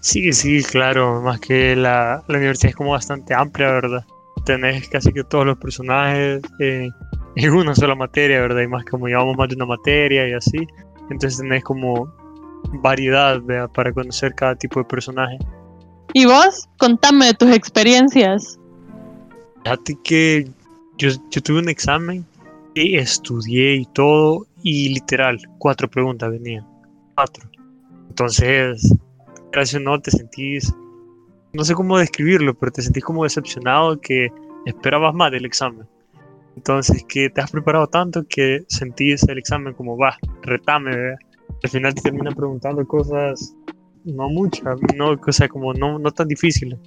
Sí, 0.00 0.32
sí, 0.32 0.64
claro, 0.64 1.22
más 1.22 1.38
que 1.38 1.76
la, 1.76 2.24
la 2.26 2.38
universidad 2.38 2.70
es 2.70 2.76
como 2.76 2.90
bastante 2.90 3.34
amplia, 3.34 3.70
¿verdad? 3.70 4.04
Tenés 4.44 4.88
casi 4.88 5.12
que 5.12 5.22
todos 5.22 5.46
los 5.46 5.58
personajes, 5.58 6.42
eh, 6.58 6.88
en 7.36 7.52
una 7.52 7.76
sola 7.76 7.94
materia, 7.94 8.40
¿verdad? 8.40 8.62
Y 8.62 8.66
más 8.66 8.84
como 8.84 9.06
llevamos 9.06 9.36
más 9.36 9.48
de 9.48 9.54
una 9.54 9.66
materia 9.66 10.28
y 10.28 10.32
así. 10.32 10.66
Entonces 11.08 11.38
tenés 11.38 11.62
como 11.62 12.12
variedad 12.82 13.40
¿verdad? 13.42 13.70
para 13.72 13.92
conocer 13.92 14.34
cada 14.34 14.56
tipo 14.56 14.80
de 14.80 14.86
personaje. 14.86 15.38
¿Y 16.14 16.26
vos? 16.26 16.68
Contame 16.78 17.26
de 17.26 17.34
tus 17.34 17.50
experiencias. 17.52 18.58
Fíjate 19.62 19.96
que 20.02 20.48
yo, 20.98 21.10
yo 21.30 21.42
tuve 21.42 21.60
un 21.60 21.68
examen 21.68 22.24
y 22.74 22.96
estudié 22.96 23.76
y 23.76 23.86
todo 23.86 24.46
y 24.62 24.88
literal, 24.94 25.38
cuatro 25.58 25.88
preguntas 25.88 26.30
venían. 26.30 26.66
Cuatro. 27.14 27.48
Entonces, 28.08 28.94
gracias 29.52 29.82
no 29.82 30.00
te 30.00 30.10
sentís, 30.10 30.74
no 31.52 31.64
sé 31.64 31.74
cómo 31.74 31.98
describirlo, 31.98 32.54
pero 32.54 32.72
te 32.72 32.82
sentís 32.82 33.04
como 33.04 33.24
decepcionado 33.24 34.00
que 34.00 34.30
esperabas 34.66 35.14
más 35.14 35.30
del 35.30 35.46
examen. 35.46 35.86
Entonces, 36.56 37.04
que 37.08 37.30
te 37.30 37.40
has 37.40 37.50
preparado 37.50 37.86
tanto 37.86 38.24
que 38.28 38.64
sentís 38.68 39.22
el 39.28 39.38
examen 39.38 39.74
como, 39.74 39.96
va, 39.96 40.16
retame, 40.42 41.16
Al 41.62 41.70
final 41.70 41.94
te 41.94 42.02
terminan 42.02 42.34
preguntando 42.34 42.86
cosas, 42.86 43.54
no 44.04 44.28
muchas, 44.28 44.78
no, 44.96 45.18
cosas 45.18 45.48
como 45.48 45.74
no, 45.74 45.98
no 45.98 46.10
tan 46.10 46.28
difíciles. 46.28 46.78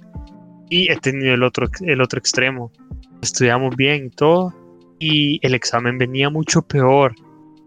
Y 0.68 0.90
he 0.90 0.96
tenido 0.96 1.34
el 1.34 1.42
otro, 1.42 1.68
el 1.80 2.00
otro 2.00 2.18
extremo. 2.18 2.70
Estudiamos 3.22 3.76
bien 3.76 4.10
todo, 4.10 4.54
y 4.98 5.38
el 5.44 5.54
examen 5.54 5.98
venía 5.98 6.30
mucho 6.30 6.62
peor. 6.62 7.14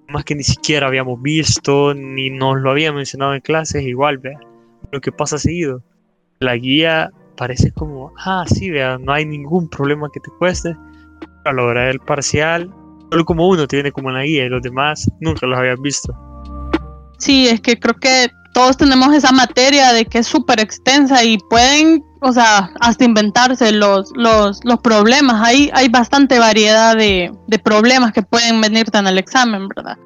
Más 0.08 0.24
que 0.24 0.36
ni 0.36 0.44
siquiera 0.44 0.88
habíamos 0.88 1.22
visto, 1.22 1.94
ni 1.94 2.30
nos 2.30 2.62
lo 2.62 2.72
había 2.72 2.94
mencionado 2.94 3.34
en 3.34 3.42
clases, 3.42 3.84
igual, 3.84 4.20
vea. 4.20 4.40
Lo 4.92 5.02
que 5.02 5.12
pasa 5.12 5.38
seguido. 5.38 5.82
La 6.40 6.56
guía 6.56 7.12
parece 7.36 7.72
como, 7.72 8.14
ah, 8.18 8.46
sí, 8.48 8.70
vea, 8.70 8.98
no 8.98 9.12
hay 9.12 9.26
ningún 9.26 9.68
problema 9.70 10.10
que 10.14 10.20
te 10.20 10.30
cueste 10.38 10.76
a 11.46 11.54
la 11.54 11.64
hora 11.64 11.86
del 11.86 12.00
parcial, 12.00 12.72
solo 13.10 13.26
como 13.26 13.48
uno 13.48 13.68
tiene 13.68 13.92
como 13.92 14.10
una 14.10 14.22
guía 14.22 14.46
y 14.46 14.50
los 14.50 14.62
demás 14.62 15.10
nunca 15.20 15.48
los 15.48 15.58
habían 15.58 15.82
visto. 15.82 16.14
Sí, 17.18 17.48
es 17.48 17.62
que 17.62 17.80
creo 17.80 17.96
que 17.96 18.30
todos 18.54 18.78
tenemos 18.78 19.14
esa 19.14 19.32
materia 19.32 19.94
de 19.94 20.06
que 20.06 20.20
es 20.20 20.28
súper 20.28 20.60
extensa 20.60 21.24
y 21.24 21.38
pueden, 21.50 22.04
o 22.24 22.32
sea, 22.32 22.72
hasta 22.80 23.04
inventarse 23.04 23.72
los, 23.72 24.12
los, 24.16 24.60
los 24.64 24.80
problemas. 24.80 25.42
Hay, 25.44 25.70
hay 25.74 25.90
bastante 25.90 26.40
variedad 26.40 26.96
de, 26.96 27.32
de 27.48 27.60
problemas 27.60 28.12
que 28.14 28.24
pueden 28.24 28.60
venirte 28.62 28.98
en 28.98 29.08
el 29.08 29.18
examen, 29.18 29.68
¿verdad? 29.68 29.98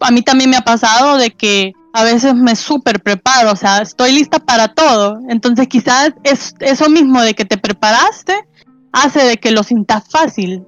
A 0.00 0.10
mí 0.10 0.22
también 0.22 0.50
me 0.50 0.56
ha 0.56 0.64
pasado 0.64 1.16
de 1.16 1.30
que 1.30 1.72
a 1.92 2.04
veces 2.04 2.34
me 2.34 2.54
súper 2.56 3.02
preparo, 3.02 3.52
o 3.52 3.56
sea, 3.56 3.78
estoy 3.78 4.12
lista 4.12 4.38
para 4.38 4.68
todo. 4.68 5.18
Entonces 5.28 5.66
quizás 5.68 6.12
es 6.22 6.54
eso 6.60 6.88
mismo 6.88 7.20
de 7.22 7.34
que 7.34 7.44
te 7.44 7.56
preparaste 7.56 8.46
hace 8.92 9.24
de 9.24 9.38
que 9.38 9.50
lo 9.50 9.62
sientas 9.62 10.04
fácil 10.08 10.64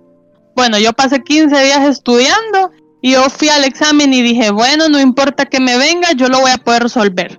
bueno, 0.57 0.79
yo 0.79 0.95
pasé 0.95 1.23
15 1.23 1.65
días 1.65 1.87
estudiando 1.87 2.71
y 3.03 3.13
yo 3.13 3.29
fui 3.29 3.51
al 3.51 3.65
examen 3.65 4.13
y 4.15 4.23
dije, 4.23 4.51
bueno, 4.51 4.89
no 4.89 4.99
importa 4.99 5.45
que 5.45 5.61
me 5.61 5.77
venga, 5.77 6.13
yo 6.13 6.29
lo 6.29 6.41
voy 6.41 6.51
a 6.51 6.57
poder 6.57 6.85
resolver. 6.85 7.39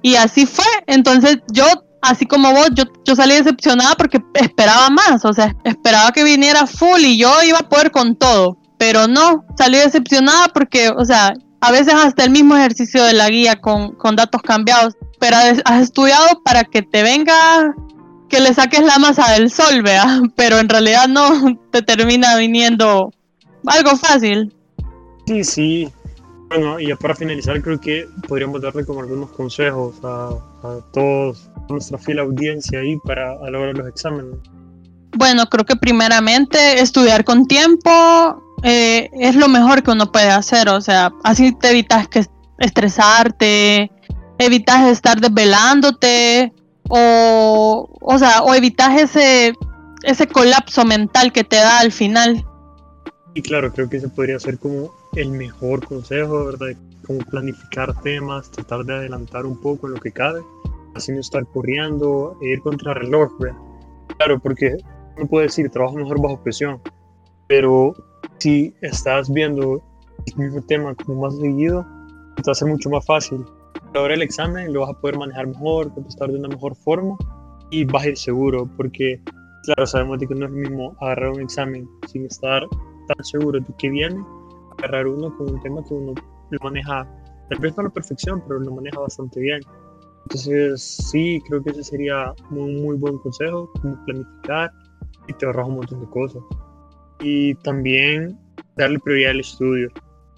Y 0.00 0.16
así 0.16 0.46
fue. 0.46 0.64
Entonces 0.86 1.38
yo, 1.52 1.66
así 2.04 2.26
como 2.26 2.52
vos, 2.52 2.70
yo, 2.74 3.16
salí 3.16 3.34
decepcionada 3.34 3.94
porque 3.96 4.22
esperaba 4.34 4.90
más, 4.90 5.24
o 5.24 5.32
sea, 5.32 5.54
esperaba 5.64 6.12
que 6.12 6.22
viniera 6.22 6.66
full 6.66 7.00
y 7.00 7.18
yo 7.18 7.30
iba 7.42 7.58
a 7.58 7.68
poder 7.68 7.90
con 7.90 8.16
todo. 8.16 8.58
Pero 8.78 9.08
no, 9.08 9.44
salí 9.56 9.78
decepcionada 9.78 10.48
porque, 10.48 10.90
o 10.90 11.04
sea, 11.04 11.34
a 11.60 11.72
veces 11.72 11.94
hasta 11.94 12.24
el 12.24 12.30
mismo 12.30 12.56
ejercicio 12.56 13.02
de 13.04 13.14
la 13.14 13.30
guía 13.30 13.60
con, 13.60 13.96
datos 14.16 14.42
cambiados, 14.42 14.94
pero 15.18 15.36
has 15.64 15.82
estudiado 15.82 16.42
para 16.44 16.64
que 16.64 16.82
te 16.82 17.02
venga 17.02 17.74
que 18.28 18.40
le 18.40 18.52
saques 18.52 18.82
la 18.82 18.98
masa 18.98 19.32
del 19.32 19.50
sol, 19.50 19.82
vea, 19.82 20.20
pero 20.36 20.58
en 20.58 20.68
realidad 20.68 21.08
no 21.08 21.56
te 21.70 21.82
termina 21.82 22.36
viniendo 22.36 23.10
algo 23.66 23.96
fácil. 23.96 24.54
Sí, 25.26 25.44
sí. 25.44 25.92
Bueno, 26.48 26.78
y 26.78 26.94
para 26.94 27.14
finalizar, 27.14 27.60
creo 27.62 27.80
que 27.80 28.06
podríamos 28.28 28.60
darle 28.60 28.84
como 28.84 29.00
algunos 29.00 29.30
consejos 29.30 29.96
a, 30.02 30.36
todos, 30.92 31.50
nuestra 31.68 31.98
fiel 31.98 32.18
audiencia 32.18 32.80
ahí 32.80 32.96
para 33.04 33.34
lograr 33.50 33.76
los 33.76 33.88
exámenes. 33.88 34.36
Bueno, 35.16 35.46
creo 35.46 35.64
que 35.64 35.76
primeramente 35.76 36.80
estudiar 36.80 37.24
con 37.24 37.46
tiempo 37.46 37.90
eh, 38.62 39.10
es 39.12 39.36
lo 39.36 39.48
mejor 39.48 39.82
que 39.82 39.92
uno 39.92 40.10
puede 40.10 40.30
hacer, 40.30 40.68
o 40.68 40.80
sea, 40.80 41.12
así 41.22 41.52
te 41.52 41.70
evitas 41.70 42.08
que 42.08 42.26
estresarte, 42.58 43.90
evitas 44.38 44.88
estar 44.88 45.20
desvelándote, 45.20 46.52
o, 46.88 47.88
o 48.00 48.18
sea, 48.18 48.42
o 48.42 48.54
evitas 48.54 49.00
ese, 49.00 49.54
ese 50.02 50.26
colapso 50.26 50.84
mental 50.84 51.32
que 51.32 51.44
te 51.44 51.56
da 51.56 51.78
al 51.80 51.92
final. 51.92 52.44
Y 53.34 53.42
claro, 53.42 53.72
creo 53.72 53.88
que 53.88 53.98
ese 53.98 54.08
podría 54.08 54.38
ser 54.38 54.58
como 54.58 54.92
el 55.16 55.30
mejor 55.30 55.86
consejo, 55.86 56.44
¿verdad? 56.44 56.68
Como 57.06 57.18
planificar 57.20 58.00
temas, 58.02 58.50
tratar 58.50 58.84
de 58.84 58.94
adelantar 58.94 59.44
un 59.46 59.60
poco 59.60 59.86
en 59.86 59.94
lo 59.94 60.00
que 60.00 60.12
cabe, 60.12 60.40
no 61.08 61.20
estar 61.20 61.46
corriendo, 61.46 62.36
e 62.40 62.48
ir 62.48 62.60
contra 62.60 62.92
el 62.92 63.00
reloj, 63.00 63.32
¿verdad? 63.38 63.58
Claro, 64.16 64.38
porque 64.38 64.76
uno 65.16 65.26
puede 65.26 65.46
decir, 65.46 65.70
trabajo 65.70 65.96
mejor 65.96 66.20
bajo 66.20 66.42
presión, 66.42 66.80
pero 67.48 67.94
si 68.38 68.74
estás 68.80 69.32
viendo 69.32 69.82
el 70.26 70.36
mismo 70.36 70.62
tema 70.62 70.94
como 70.94 71.22
más 71.22 71.36
seguido, 71.36 71.84
te 72.36 72.42
va 72.46 72.52
a 72.52 72.54
ser 72.54 72.68
mucho 72.68 72.90
más 72.90 73.04
fácil 73.04 73.44
ahora 73.98 74.14
el 74.14 74.22
examen 74.22 74.72
lo 74.72 74.80
vas 74.80 74.90
a 74.90 75.00
poder 75.00 75.18
manejar 75.18 75.46
mejor, 75.46 75.92
contestar 75.94 76.30
de 76.30 76.38
una 76.38 76.48
mejor 76.48 76.74
forma 76.76 77.16
y 77.70 77.84
vas 77.84 78.04
a 78.04 78.08
ir 78.08 78.16
seguro, 78.16 78.68
porque 78.76 79.20
claro, 79.64 79.86
sabemos 79.86 80.18
de 80.18 80.26
que 80.26 80.34
no 80.34 80.46
es 80.46 80.52
lo 80.52 80.58
mismo 80.58 80.96
agarrar 81.00 81.30
un 81.30 81.40
examen 81.40 81.88
sin 82.08 82.26
estar 82.26 82.62
tan 83.08 83.24
seguro 83.24 83.60
de 83.60 83.74
que 83.78 83.90
viene, 83.90 84.22
agarrar 84.78 85.06
uno 85.06 85.34
con 85.36 85.54
un 85.54 85.60
tema 85.62 85.82
que 85.84 85.94
uno 85.94 86.14
lo 86.50 86.58
maneja, 86.62 87.08
tal 87.48 87.58
vez 87.58 87.76
no 87.76 87.82
a 87.82 87.84
la 87.84 87.90
perfección, 87.90 88.42
pero 88.46 88.60
lo 88.60 88.72
maneja 88.72 89.00
bastante 89.00 89.40
bien. 89.40 89.60
Entonces, 90.24 90.82
sí, 90.82 91.40
creo 91.48 91.62
que 91.62 91.70
ese 91.70 91.84
sería 91.84 92.32
un 92.50 92.82
muy 92.82 92.96
buen 92.96 93.18
consejo, 93.18 93.70
como 93.80 94.02
planificar 94.04 94.70
y 95.28 95.32
te 95.34 95.46
ahorras 95.46 95.68
un 95.68 95.76
montón 95.76 96.00
de 96.00 96.06
cosas. 96.08 96.42
Y 97.20 97.54
también 97.56 98.38
darle 98.76 98.98
prioridad 98.98 99.32
al 99.32 99.40
estudio. 99.40 99.90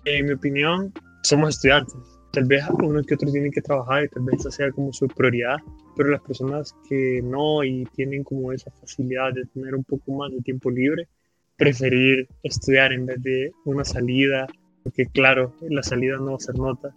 En 0.04 0.26
mi 0.26 0.32
opinión, 0.32 0.92
somos 1.22 1.50
estudiantes. 1.50 1.96
Tal 2.32 2.44
vez 2.44 2.64
uno 2.82 3.02
que 3.02 3.14
otro 3.14 3.30
tiene 3.30 3.50
que 3.50 3.62
trabajar 3.62 4.04
y 4.04 4.08
tal 4.08 4.24
vez 4.24 4.40
esa 4.40 4.50
sea 4.50 4.70
como 4.70 4.92
su 4.92 5.08
prioridad, 5.08 5.56
pero 5.96 6.10
las 6.10 6.20
personas 6.20 6.74
que 6.88 7.22
no 7.22 7.64
y 7.64 7.84
tienen 7.94 8.24
como 8.24 8.52
esa 8.52 8.70
facilidad 8.72 9.32
de 9.32 9.46
tener 9.46 9.74
un 9.74 9.84
poco 9.84 10.12
más 10.12 10.30
de 10.32 10.40
tiempo 10.42 10.70
libre, 10.70 11.08
preferir 11.56 12.28
estudiar 12.42 12.92
en 12.92 13.06
vez 13.06 13.22
de 13.22 13.52
una 13.64 13.84
salida, 13.84 14.46
porque 14.82 15.06
claro, 15.06 15.54
la 15.62 15.82
salida 15.82 16.16
no 16.18 16.32
va 16.32 16.36
a 16.36 16.40
ser 16.40 16.58
nota, 16.58 16.92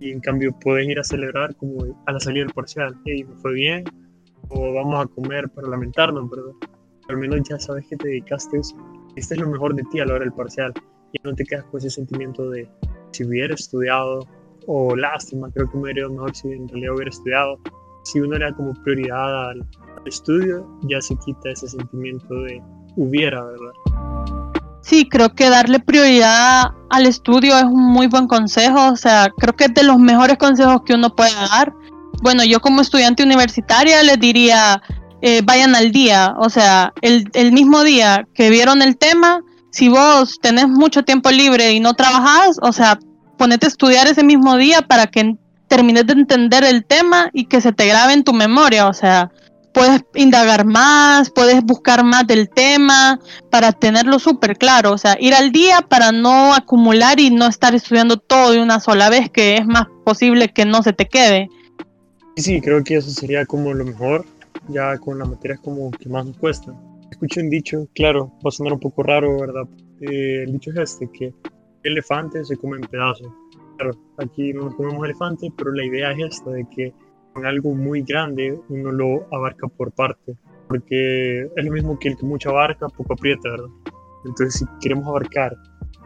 y 0.00 0.10
en 0.10 0.20
cambio 0.20 0.52
puedes 0.60 0.88
ir 0.88 0.98
a 0.98 1.04
celebrar 1.04 1.54
como 1.56 1.84
a 2.06 2.12
la 2.12 2.20
salida 2.20 2.44
del 2.44 2.54
parcial, 2.54 2.94
hey, 3.04 3.24
me 3.24 3.34
fue 3.36 3.54
bien, 3.54 3.84
o 4.48 4.72
vamos 4.74 5.04
a 5.04 5.06
comer 5.08 5.48
para 5.50 5.68
lamentarnos, 5.68 6.28
¿verdad? 6.30 6.52
Al 7.08 7.16
menos 7.18 7.40
ya 7.48 7.58
sabes 7.58 7.86
que 7.86 7.96
te 7.96 8.08
dedicaste 8.08 8.58
eso. 8.58 8.76
Este 9.16 9.34
es 9.34 9.40
lo 9.40 9.48
mejor 9.48 9.74
de 9.74 9.82
ti 9.90 10.00
a 10.00 10.06
la 10.06 10.14
hora 10.14 10.24
del 10.24 10.32
parcial. 10.32 10.72
Y 11.12 11.18
no 11.22 11.34
te 11.34 11.44
quedas 11.44 11.64
con 11.64 11.78
ese 11.78 11.90
sentimiento 11.90 12.50
de 12.50 12.68
si 13.12 13.24
hubiera 13.24 13.54
estudiado, 13.54 14.26
o 14.66 14.96
lástima, 14.96 15.50
creo 15.52 15.70
que 15.70 15.76
me 15.76 15.84
hubiera 15.84 16.00
ido 16.00 16.10
mejor 16.10 16.34
si 16.34 16.48
en 16.48 16.68
realidad 16.68 16.94
hubiera 16.94 17.10
estudiado. 17.10 17.58
Si 18.04 18.20
uno 18.20 18.36
era 18.36 18.52
como 18.54 18.74
prioridad 18.82 19.50
al, 19.50 19.60
al 19.60 20.06
estudio, 20.08 20.66
ya 20.88 21.00
se 21.00 21.16
quita 21.24 21.50
ese 21.50 21.68
sentimiento 21.68 22.34
de 22.34 22.60
hubiera, 22.96 23.44
¿verdad? 23.44 24.13
Sí, 24.84 25.08
creo 25.08 25.34
que 25.34 25.48
darle 25.48 25.80
prioridad 25.80 26.72
al 26.90 27.06
estudio 27.06 27.56
es 27.56 27.64
un 27.64 27.86
muy 27.86 28.06
buen 28.06 28.26
consejo, 28.26 28.88
o 28.92 28.96
sea, 28.96 29.30
creo 29.38 29.56
que 29.56 29.64
es 29.64 29.74
de 29.74 29.82
los 29.82 29.98
mejores 29.98 30.36
consejos 30.36 30.82
que 30.84 30.92
uno 30.92 31.16
puede 31.16 31.32
dar. 31.32 31.72
Bueno, 32.22 32.44
yo 32.44 32.60
como 32.60 32.82
estudiante 32.82 33.22
universitaria 33.22 34.02
les 34.02 34.20
diría, 34.20 34.82
eh, 35.22 35.40
vayan 35.42 35.74
al 35.74 35.90
día, 35.90 36.34
o 36.38 36.50
sea, 36.50 36.92
el, 37.00 37.30
el 37.32 37.52
mismo 37.52 37.82
día 37.82 38.26
que 38.34 38.50
vieron 38.50 38.82
el 38.82 38.98
tema, 38.98 39.40
si 39.70 39.88
vos 39.88 40.38
tenés 40.42 40.68
mucho 40.68 41.02
tiempo 41.02 41.30
libre 41.30 41.72
y 41.72 41.80
no 41.80 41.94
trabajás, 41.94 42.58
o 42.60 42.72
sea, 42.72 42.98
ponete 43.38 43.64
a 43.66 43.70
estudiar 43.70 44.06
ese 44.06 44.22
mismo 44.22 44.58
día 44.58 44.82
para 44.82 45.06
que 45.06 45.34
termines 45.66 46.06
de 46.06 46.12
entender 46.12 46.62
el 46.62 46.84
tema 46.84 47.30
y 47.32 47.46
que 47.46 47.62
se 47.62 47.72
te 47.72 47.86
grabe 47.86 48.12
en 48.12 48.22
tu 48.22 48.34
memoria, 48.34 48.86
o 48.86 48.92
sea, 48.92 49.30
puedes 49.74 50.04
indagar 50.14 50.64
más, 50.64 51.30
puedes 51.30 51.62
buscar 51.62 52.04
más 52.04 52.26
del 52.26 52.48
tema 52.48 53.18
para 53.50 53.72
tenerlo 53.72 54.18
súper 54.18 54.56
claro, 54.56 54.92
o 54.92 54.98
sea, 54.98 55.16
ir 55.20 55.34
al 55.34 55.52
día 55.52 55.80
para 55.82 56.12
no 56.12 56.54
acumular 56.54 57.20
y 57.20 57.30
no 57.30 57.46
estar 57.46 57.74
estudiando 57.74 58.16
todo 58.16 58.52
de 58.52 58.62
una 58.62 58.80
sola 58.80 59.10
vez, 59.10 59.28
que 59.28 59.56
es 59.56 59.66
más 59.66 59.86
posible 60.04 60.48
que 60.48 60.64
no 60.64 60.82
se 60.82 60.92
te 60.92 61.06
quede. 61.06 61.48
Sí, 62.36 62.60
creo 62.60 62.82
que 62.82 62.96
eso 62.96 63.10
sería 63.10 63.44
como 63.44 63.74
lo 63.74 63.84
mejor, 63.84 64.24
ya 64.68 64.96
con 64.98 65.18
las 65.18 65.28
materias 65.28 65.60
como 65.60 65.90
que 65.90 66.08
más 66.08 66.24
nos 66.24 66.38
cuesta. 66.38 66.72
Escucho 67.10 67.40
un 67.40 67.50
dicho, 67.50 67.86
claro, 67.94 68.32
va 68.44 68.48
a 68.48 68.52
sonar 68.52 68.72
un 68.72 68.80
poco 68.80 69.02
raro, 69.02 69.40
¿verdad? 69.40 69.68
Eh, 70.00 70.44
el 70.44 70.52
dicho 70.52 70.70
es 70.70 70.92
este, 70.92 71.08
que 71.10 71.34
elefante 71.82 72.44
se 72.44 72.56
come 72.56 72.76
en 72.76 72.82
pedazos. 72.82 73.28
Claro, 73.76 73.96
aquí 74.18 74.52
no 74.52 74.66
nos 74.66 74.74
comemos 74.76 75.04
elefantes, 75.04 75.50
pero 75.56 75.72
la 75.72 75.84
idea 75.84 76.12
es 76.12 76.36
esta, 76.36 76.50
de 76.50 76.64
que 76.74 76.92
con 77.34 77.44
algo 77.44 77.74
muy 77.74 78.02
grande 78.02 78.58
uno 78.68 78.92
lo 78.92 79.26
abarca 79.34 79.66
por 79.68 79.92
parte, 79.92 80.36
porque 80.68 81.42
es 81.42 81.64
lo 81.64 81.72
mismo 81.72 81.98
que 81.98 82.08
el 82.08 82.16
que 82.16 82.24
mucho 82.24 82.50
abarca, 82.50 82.88
poco 82.88 83.12
aprieta, 83.12 83.50
¿verdad? 83.50 83.68
Entonces, 84.24 84.54
si 84.60 84.64
queremos 84.80 85.06
abarcar 85.06 85.54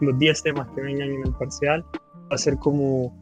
los 0.00 0.18
10 0.18 0.42
temas 0.42 0.68
que 0.74 0.80
vengan 0.80 1.10
en 1.10 1.26
el 1.26 1.32
parcial, 1.34 1.84
va 1.94 2.34
a 2.34 2.38
ser 2.38 2.56
como 2.56 3.14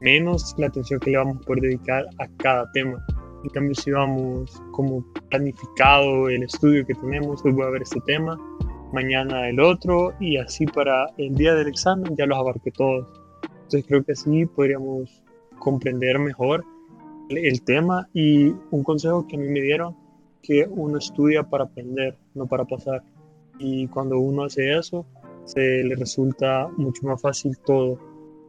menos 0.00 0.54
la 0.58 0.66
atención 0.66 0.98
que 1.00 1.10
le 1.10 1.18
vamos 1.18 1.36
a 1.36 1.40
poder 1.40 1.62
dedicar 1.62 2.06
a 2.18 2.26
cada 2.38 2.70
tema. 2.72 3.04
En 3.44 3.50
cambio, 3.50 3.74
si 3.74 3.90
vamos 3.90 4.62
como 4.72 5.04
planificado 5.30 6.28
el 6.28 6.42
estudio 6.42 6.84
que 6.86 6.94
tenemos, 6.94 7.44
hoy 7.44 7.52
voy 7.52 7.66
a 7.66 7.70
ver 7.70 7.82
este 7.82 8.00
tema, 8.06 8.38
mañana 8.92 9.48
el 9.48 9.60
otro, 9.60 10.12
y 10.18 10.36
así 10.36 10.66
para 10.66 11.06
el 11.18 11.34
día 11.34 11.54
del 11.54 11.68
examen 11.68 12.16
ya 12.16 12.26
los 12.26 12.38
abarqué 12.38 12.70
todos. 12.72 13.06
Entonces 13.44 13.84
creo 13.86 14.02
que 14.02 14.12
así 14.12 14.46
podríamos 14.46 15.22
comprender 15.58 16.18
mejor 16.18 16.64
el 17.38 17.62
tema 17.62 18.08
y 18.12 18.52
un 18.70 18.82
consejo 18.82 19.26
que 19.26 19.36
a 19.36 19.38
mí 19.38 19.48
me 19.48 19.60
dieron, 19.60 19.96
que 20.42 20.66
uno 20.68 20.98
estudia 20.98 21.42
para 21.42 21.64
aprender, 21.64 22.16
no 22.34 22.46
para 22.46 22.64
pasar. 22.64 23.02
Y 23.58 23.86
cuando 23.88 24.18
uno 24.18 24.44
hace 24.44 24.76
eso, 24.76 25.06
se 25.44 25.82
le 25.84 25.94
resulta 25.94 26.68
mucho 26.76 27.06
más 27.06 27.20
fácil 27.20 27.56
todo. 27.64 27.98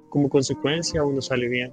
Como 0.09 0.29
consecuencia, 0.29 1.03
uno 1.03 1.21
sale 1.21 1.47
bien. 1.47 1.71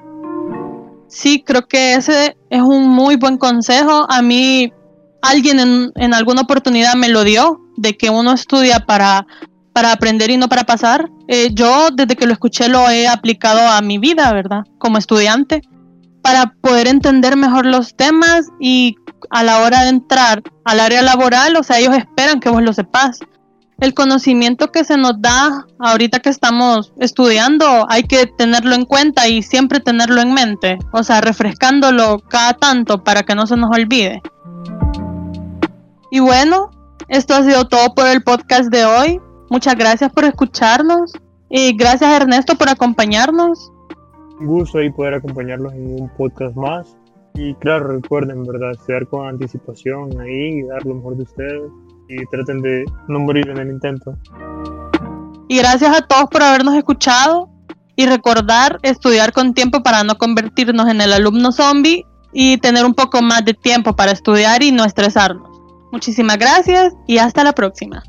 Sí, 1.07 1.42
creo 1.44 1.66
que 1.66 1.94
ese 1.94 2.37
es 2.51 2.61
un 2.61 2.88
muy 2.88 3.16
buen 3.16 3.38
consejo. 3.38 4.07
A 4.11 4.21
mí 4.23 4.73
alguien 5.23 5.92
en, 5.94 6.14
alguna 6.14 6.42
oportunidad 6.42 6.94
me 6.94 7.09
lo 7.09 7.25
dio, 7.25 7.61
de 7.77 7.97
que 7.97 8.11
uno 8.11 8.33
estudia 8.33 8.81
para, 8.81 9.27
para 9.73 9.92
aprender 9.92 10.31
y 10.31 10.37
no 10.37 10.49
para 10.49 10.64
pasar. 10.64 11.09
Eh, 11.29 11.51
yo 11.53 11.88
desde 11.92 12.16
que 12.16 12.27
lo 12.27 12.33
escuché 12.33 12.68
lo 12.68 12.88
he 12.90 13.09
aplicado 13.09 13.61
a 13.61 13.81
mi 13.81 13.99
vida, 13.99 14.33
¿verdad? 14.33 14.64
Como 14.79 14.99
estudiante 14.99 15.62
para 16.29 16.53
poder 16.61 16.88
entender 16.88 17.38
mejor 17.38 17.64
los 17.64 17.95
temas 17.95 18.49
y 18.61 18.97
a 19.31 19.43
la 19.43 19.61
hora 19.62 19.85
de 19.85 19.88
entrar 19.88 20.43
al 20.62 20.79
área 20.79 21.01
laboral, 21.01 21.57
o 21.57 21.62
sea, 21.62 21.79
ellos 21.79 21.97
esperan 21.97 22.38
que 22.38 22.51
vos 22.51 22.62
lo 22.62 22.75
sepas. 22.75 23.21
El 23.81 23.95
conocimiento 23.95 24.71
que 24.71 24.85
se 24.85 24.99
nos 24.99 25.23
da 25.23 25.64
ahorita 25.79 26.19
que 26.19 26.29
estamos 26.29 26.93
estudiando 27.01 27.87
hay 27.88 28.03
que 28.03 28.27
tenerlo 28.27 28.75
en 28.75 28.85
cuenta 28.85 29.27
y 29.27 29.43
siempre 29.43 29.81
tenerlo 29.81 30.21
en 30.21 30.35
mente, 30.35 30.77
o 30.93 31.03
sea, 31.03 31.23
refrescándolo 31.23 32.19
cada 32.19 32.53
tanto 32.53 33.03
para 33.03 33.23
que 33.23 33.35
no 33.35 33.47
se 33.47 33.57
nos 33.57 33.71
olvide. 33.75 34.21
Y 36.11 36.21
bueno, 36.21 36.69
esto 37.09 37.37
ha 37.37 37.43
sido 37.43 37.69
todo 37.69 37.95
por 37.95 38.07
el 38.07 38.23
podcast 38.23 38.69
de 38.71 38.85
hoy. 38.85 39.19
Muchas 39.49 39.77
gracias 39.77 40.12
por 40.12 40.25
escucharnos 40.25 41.11
y 41.49 41.75
gracias 41.75 42.12
Ernesto 42.12 42.55
por 42.57 42.69
acompañarnos 42.69 43.73
gusto 44.40 44.79
ahí 44.79 44.90
poder 44.90 45.14
acompañarlos 45.14 45.72
en 45.72 46.01
un 46.01 46.09
podcast 46.11 46.57
más. 46.57 46.96
Y 47.35 47.55
claro, 47.57 47.88
recuerden, 47.88 48.44
¿verdad? 48.44 48.72
Estudiar 48.72 49.07
con 49.07 49.29
anticipación 49.29 50.20
ahí, 50.20 50.62
dar 50.62 50.85
lo 50.85 50.94
mejor 50.96 51.16
de 51.16 51.22
ustedes 51.22 51.70
y 52.09 52.24
traten 52.27 52.61
de 52.62 52.85
no 53.09 53.20
morir 53.20 53.48
en 53.48 53.59
el 53.59 53.70
intento. 53.70 54.16
Y 55.48 55.59
gracias 55.59 55.96
a 55.96 56.07
todos 56.07 56.29
por 56.31 56.42
habernos 56.42 56.74
escuchado 56.74 57.48
y 57.96 58.07
recordar 58.07 58.79
estudiar 58.83 59.33
con 59.33 59.55
tiempo 59.55 59.83
para 59.83 60.05
no 60.05 60.16
convertirnos 60.16 60.88
en 60.88 61.01
el 61.01 61.12
alumno 61.12 61.53
zombie 61.53 62.05
y 62.33 62.59
tener 62.59 62.85
un 62.85 62.94
poco 62.94 63.22
más 63.22 63.44
de 63.44 63.55
tiempo 63.55 63.94
para 63.94 64.12
estudiar 64.12 64.62
y 64.62 64.72
no 64.72 64.85
estresarnos. 64.85 65.48
Muchísimas 65.92 66.38
gracias 66.38 66.94
y 67.07 67.18
hasta 67.18 67.44
la 67.44 67.53
próxima. 67.53 68.03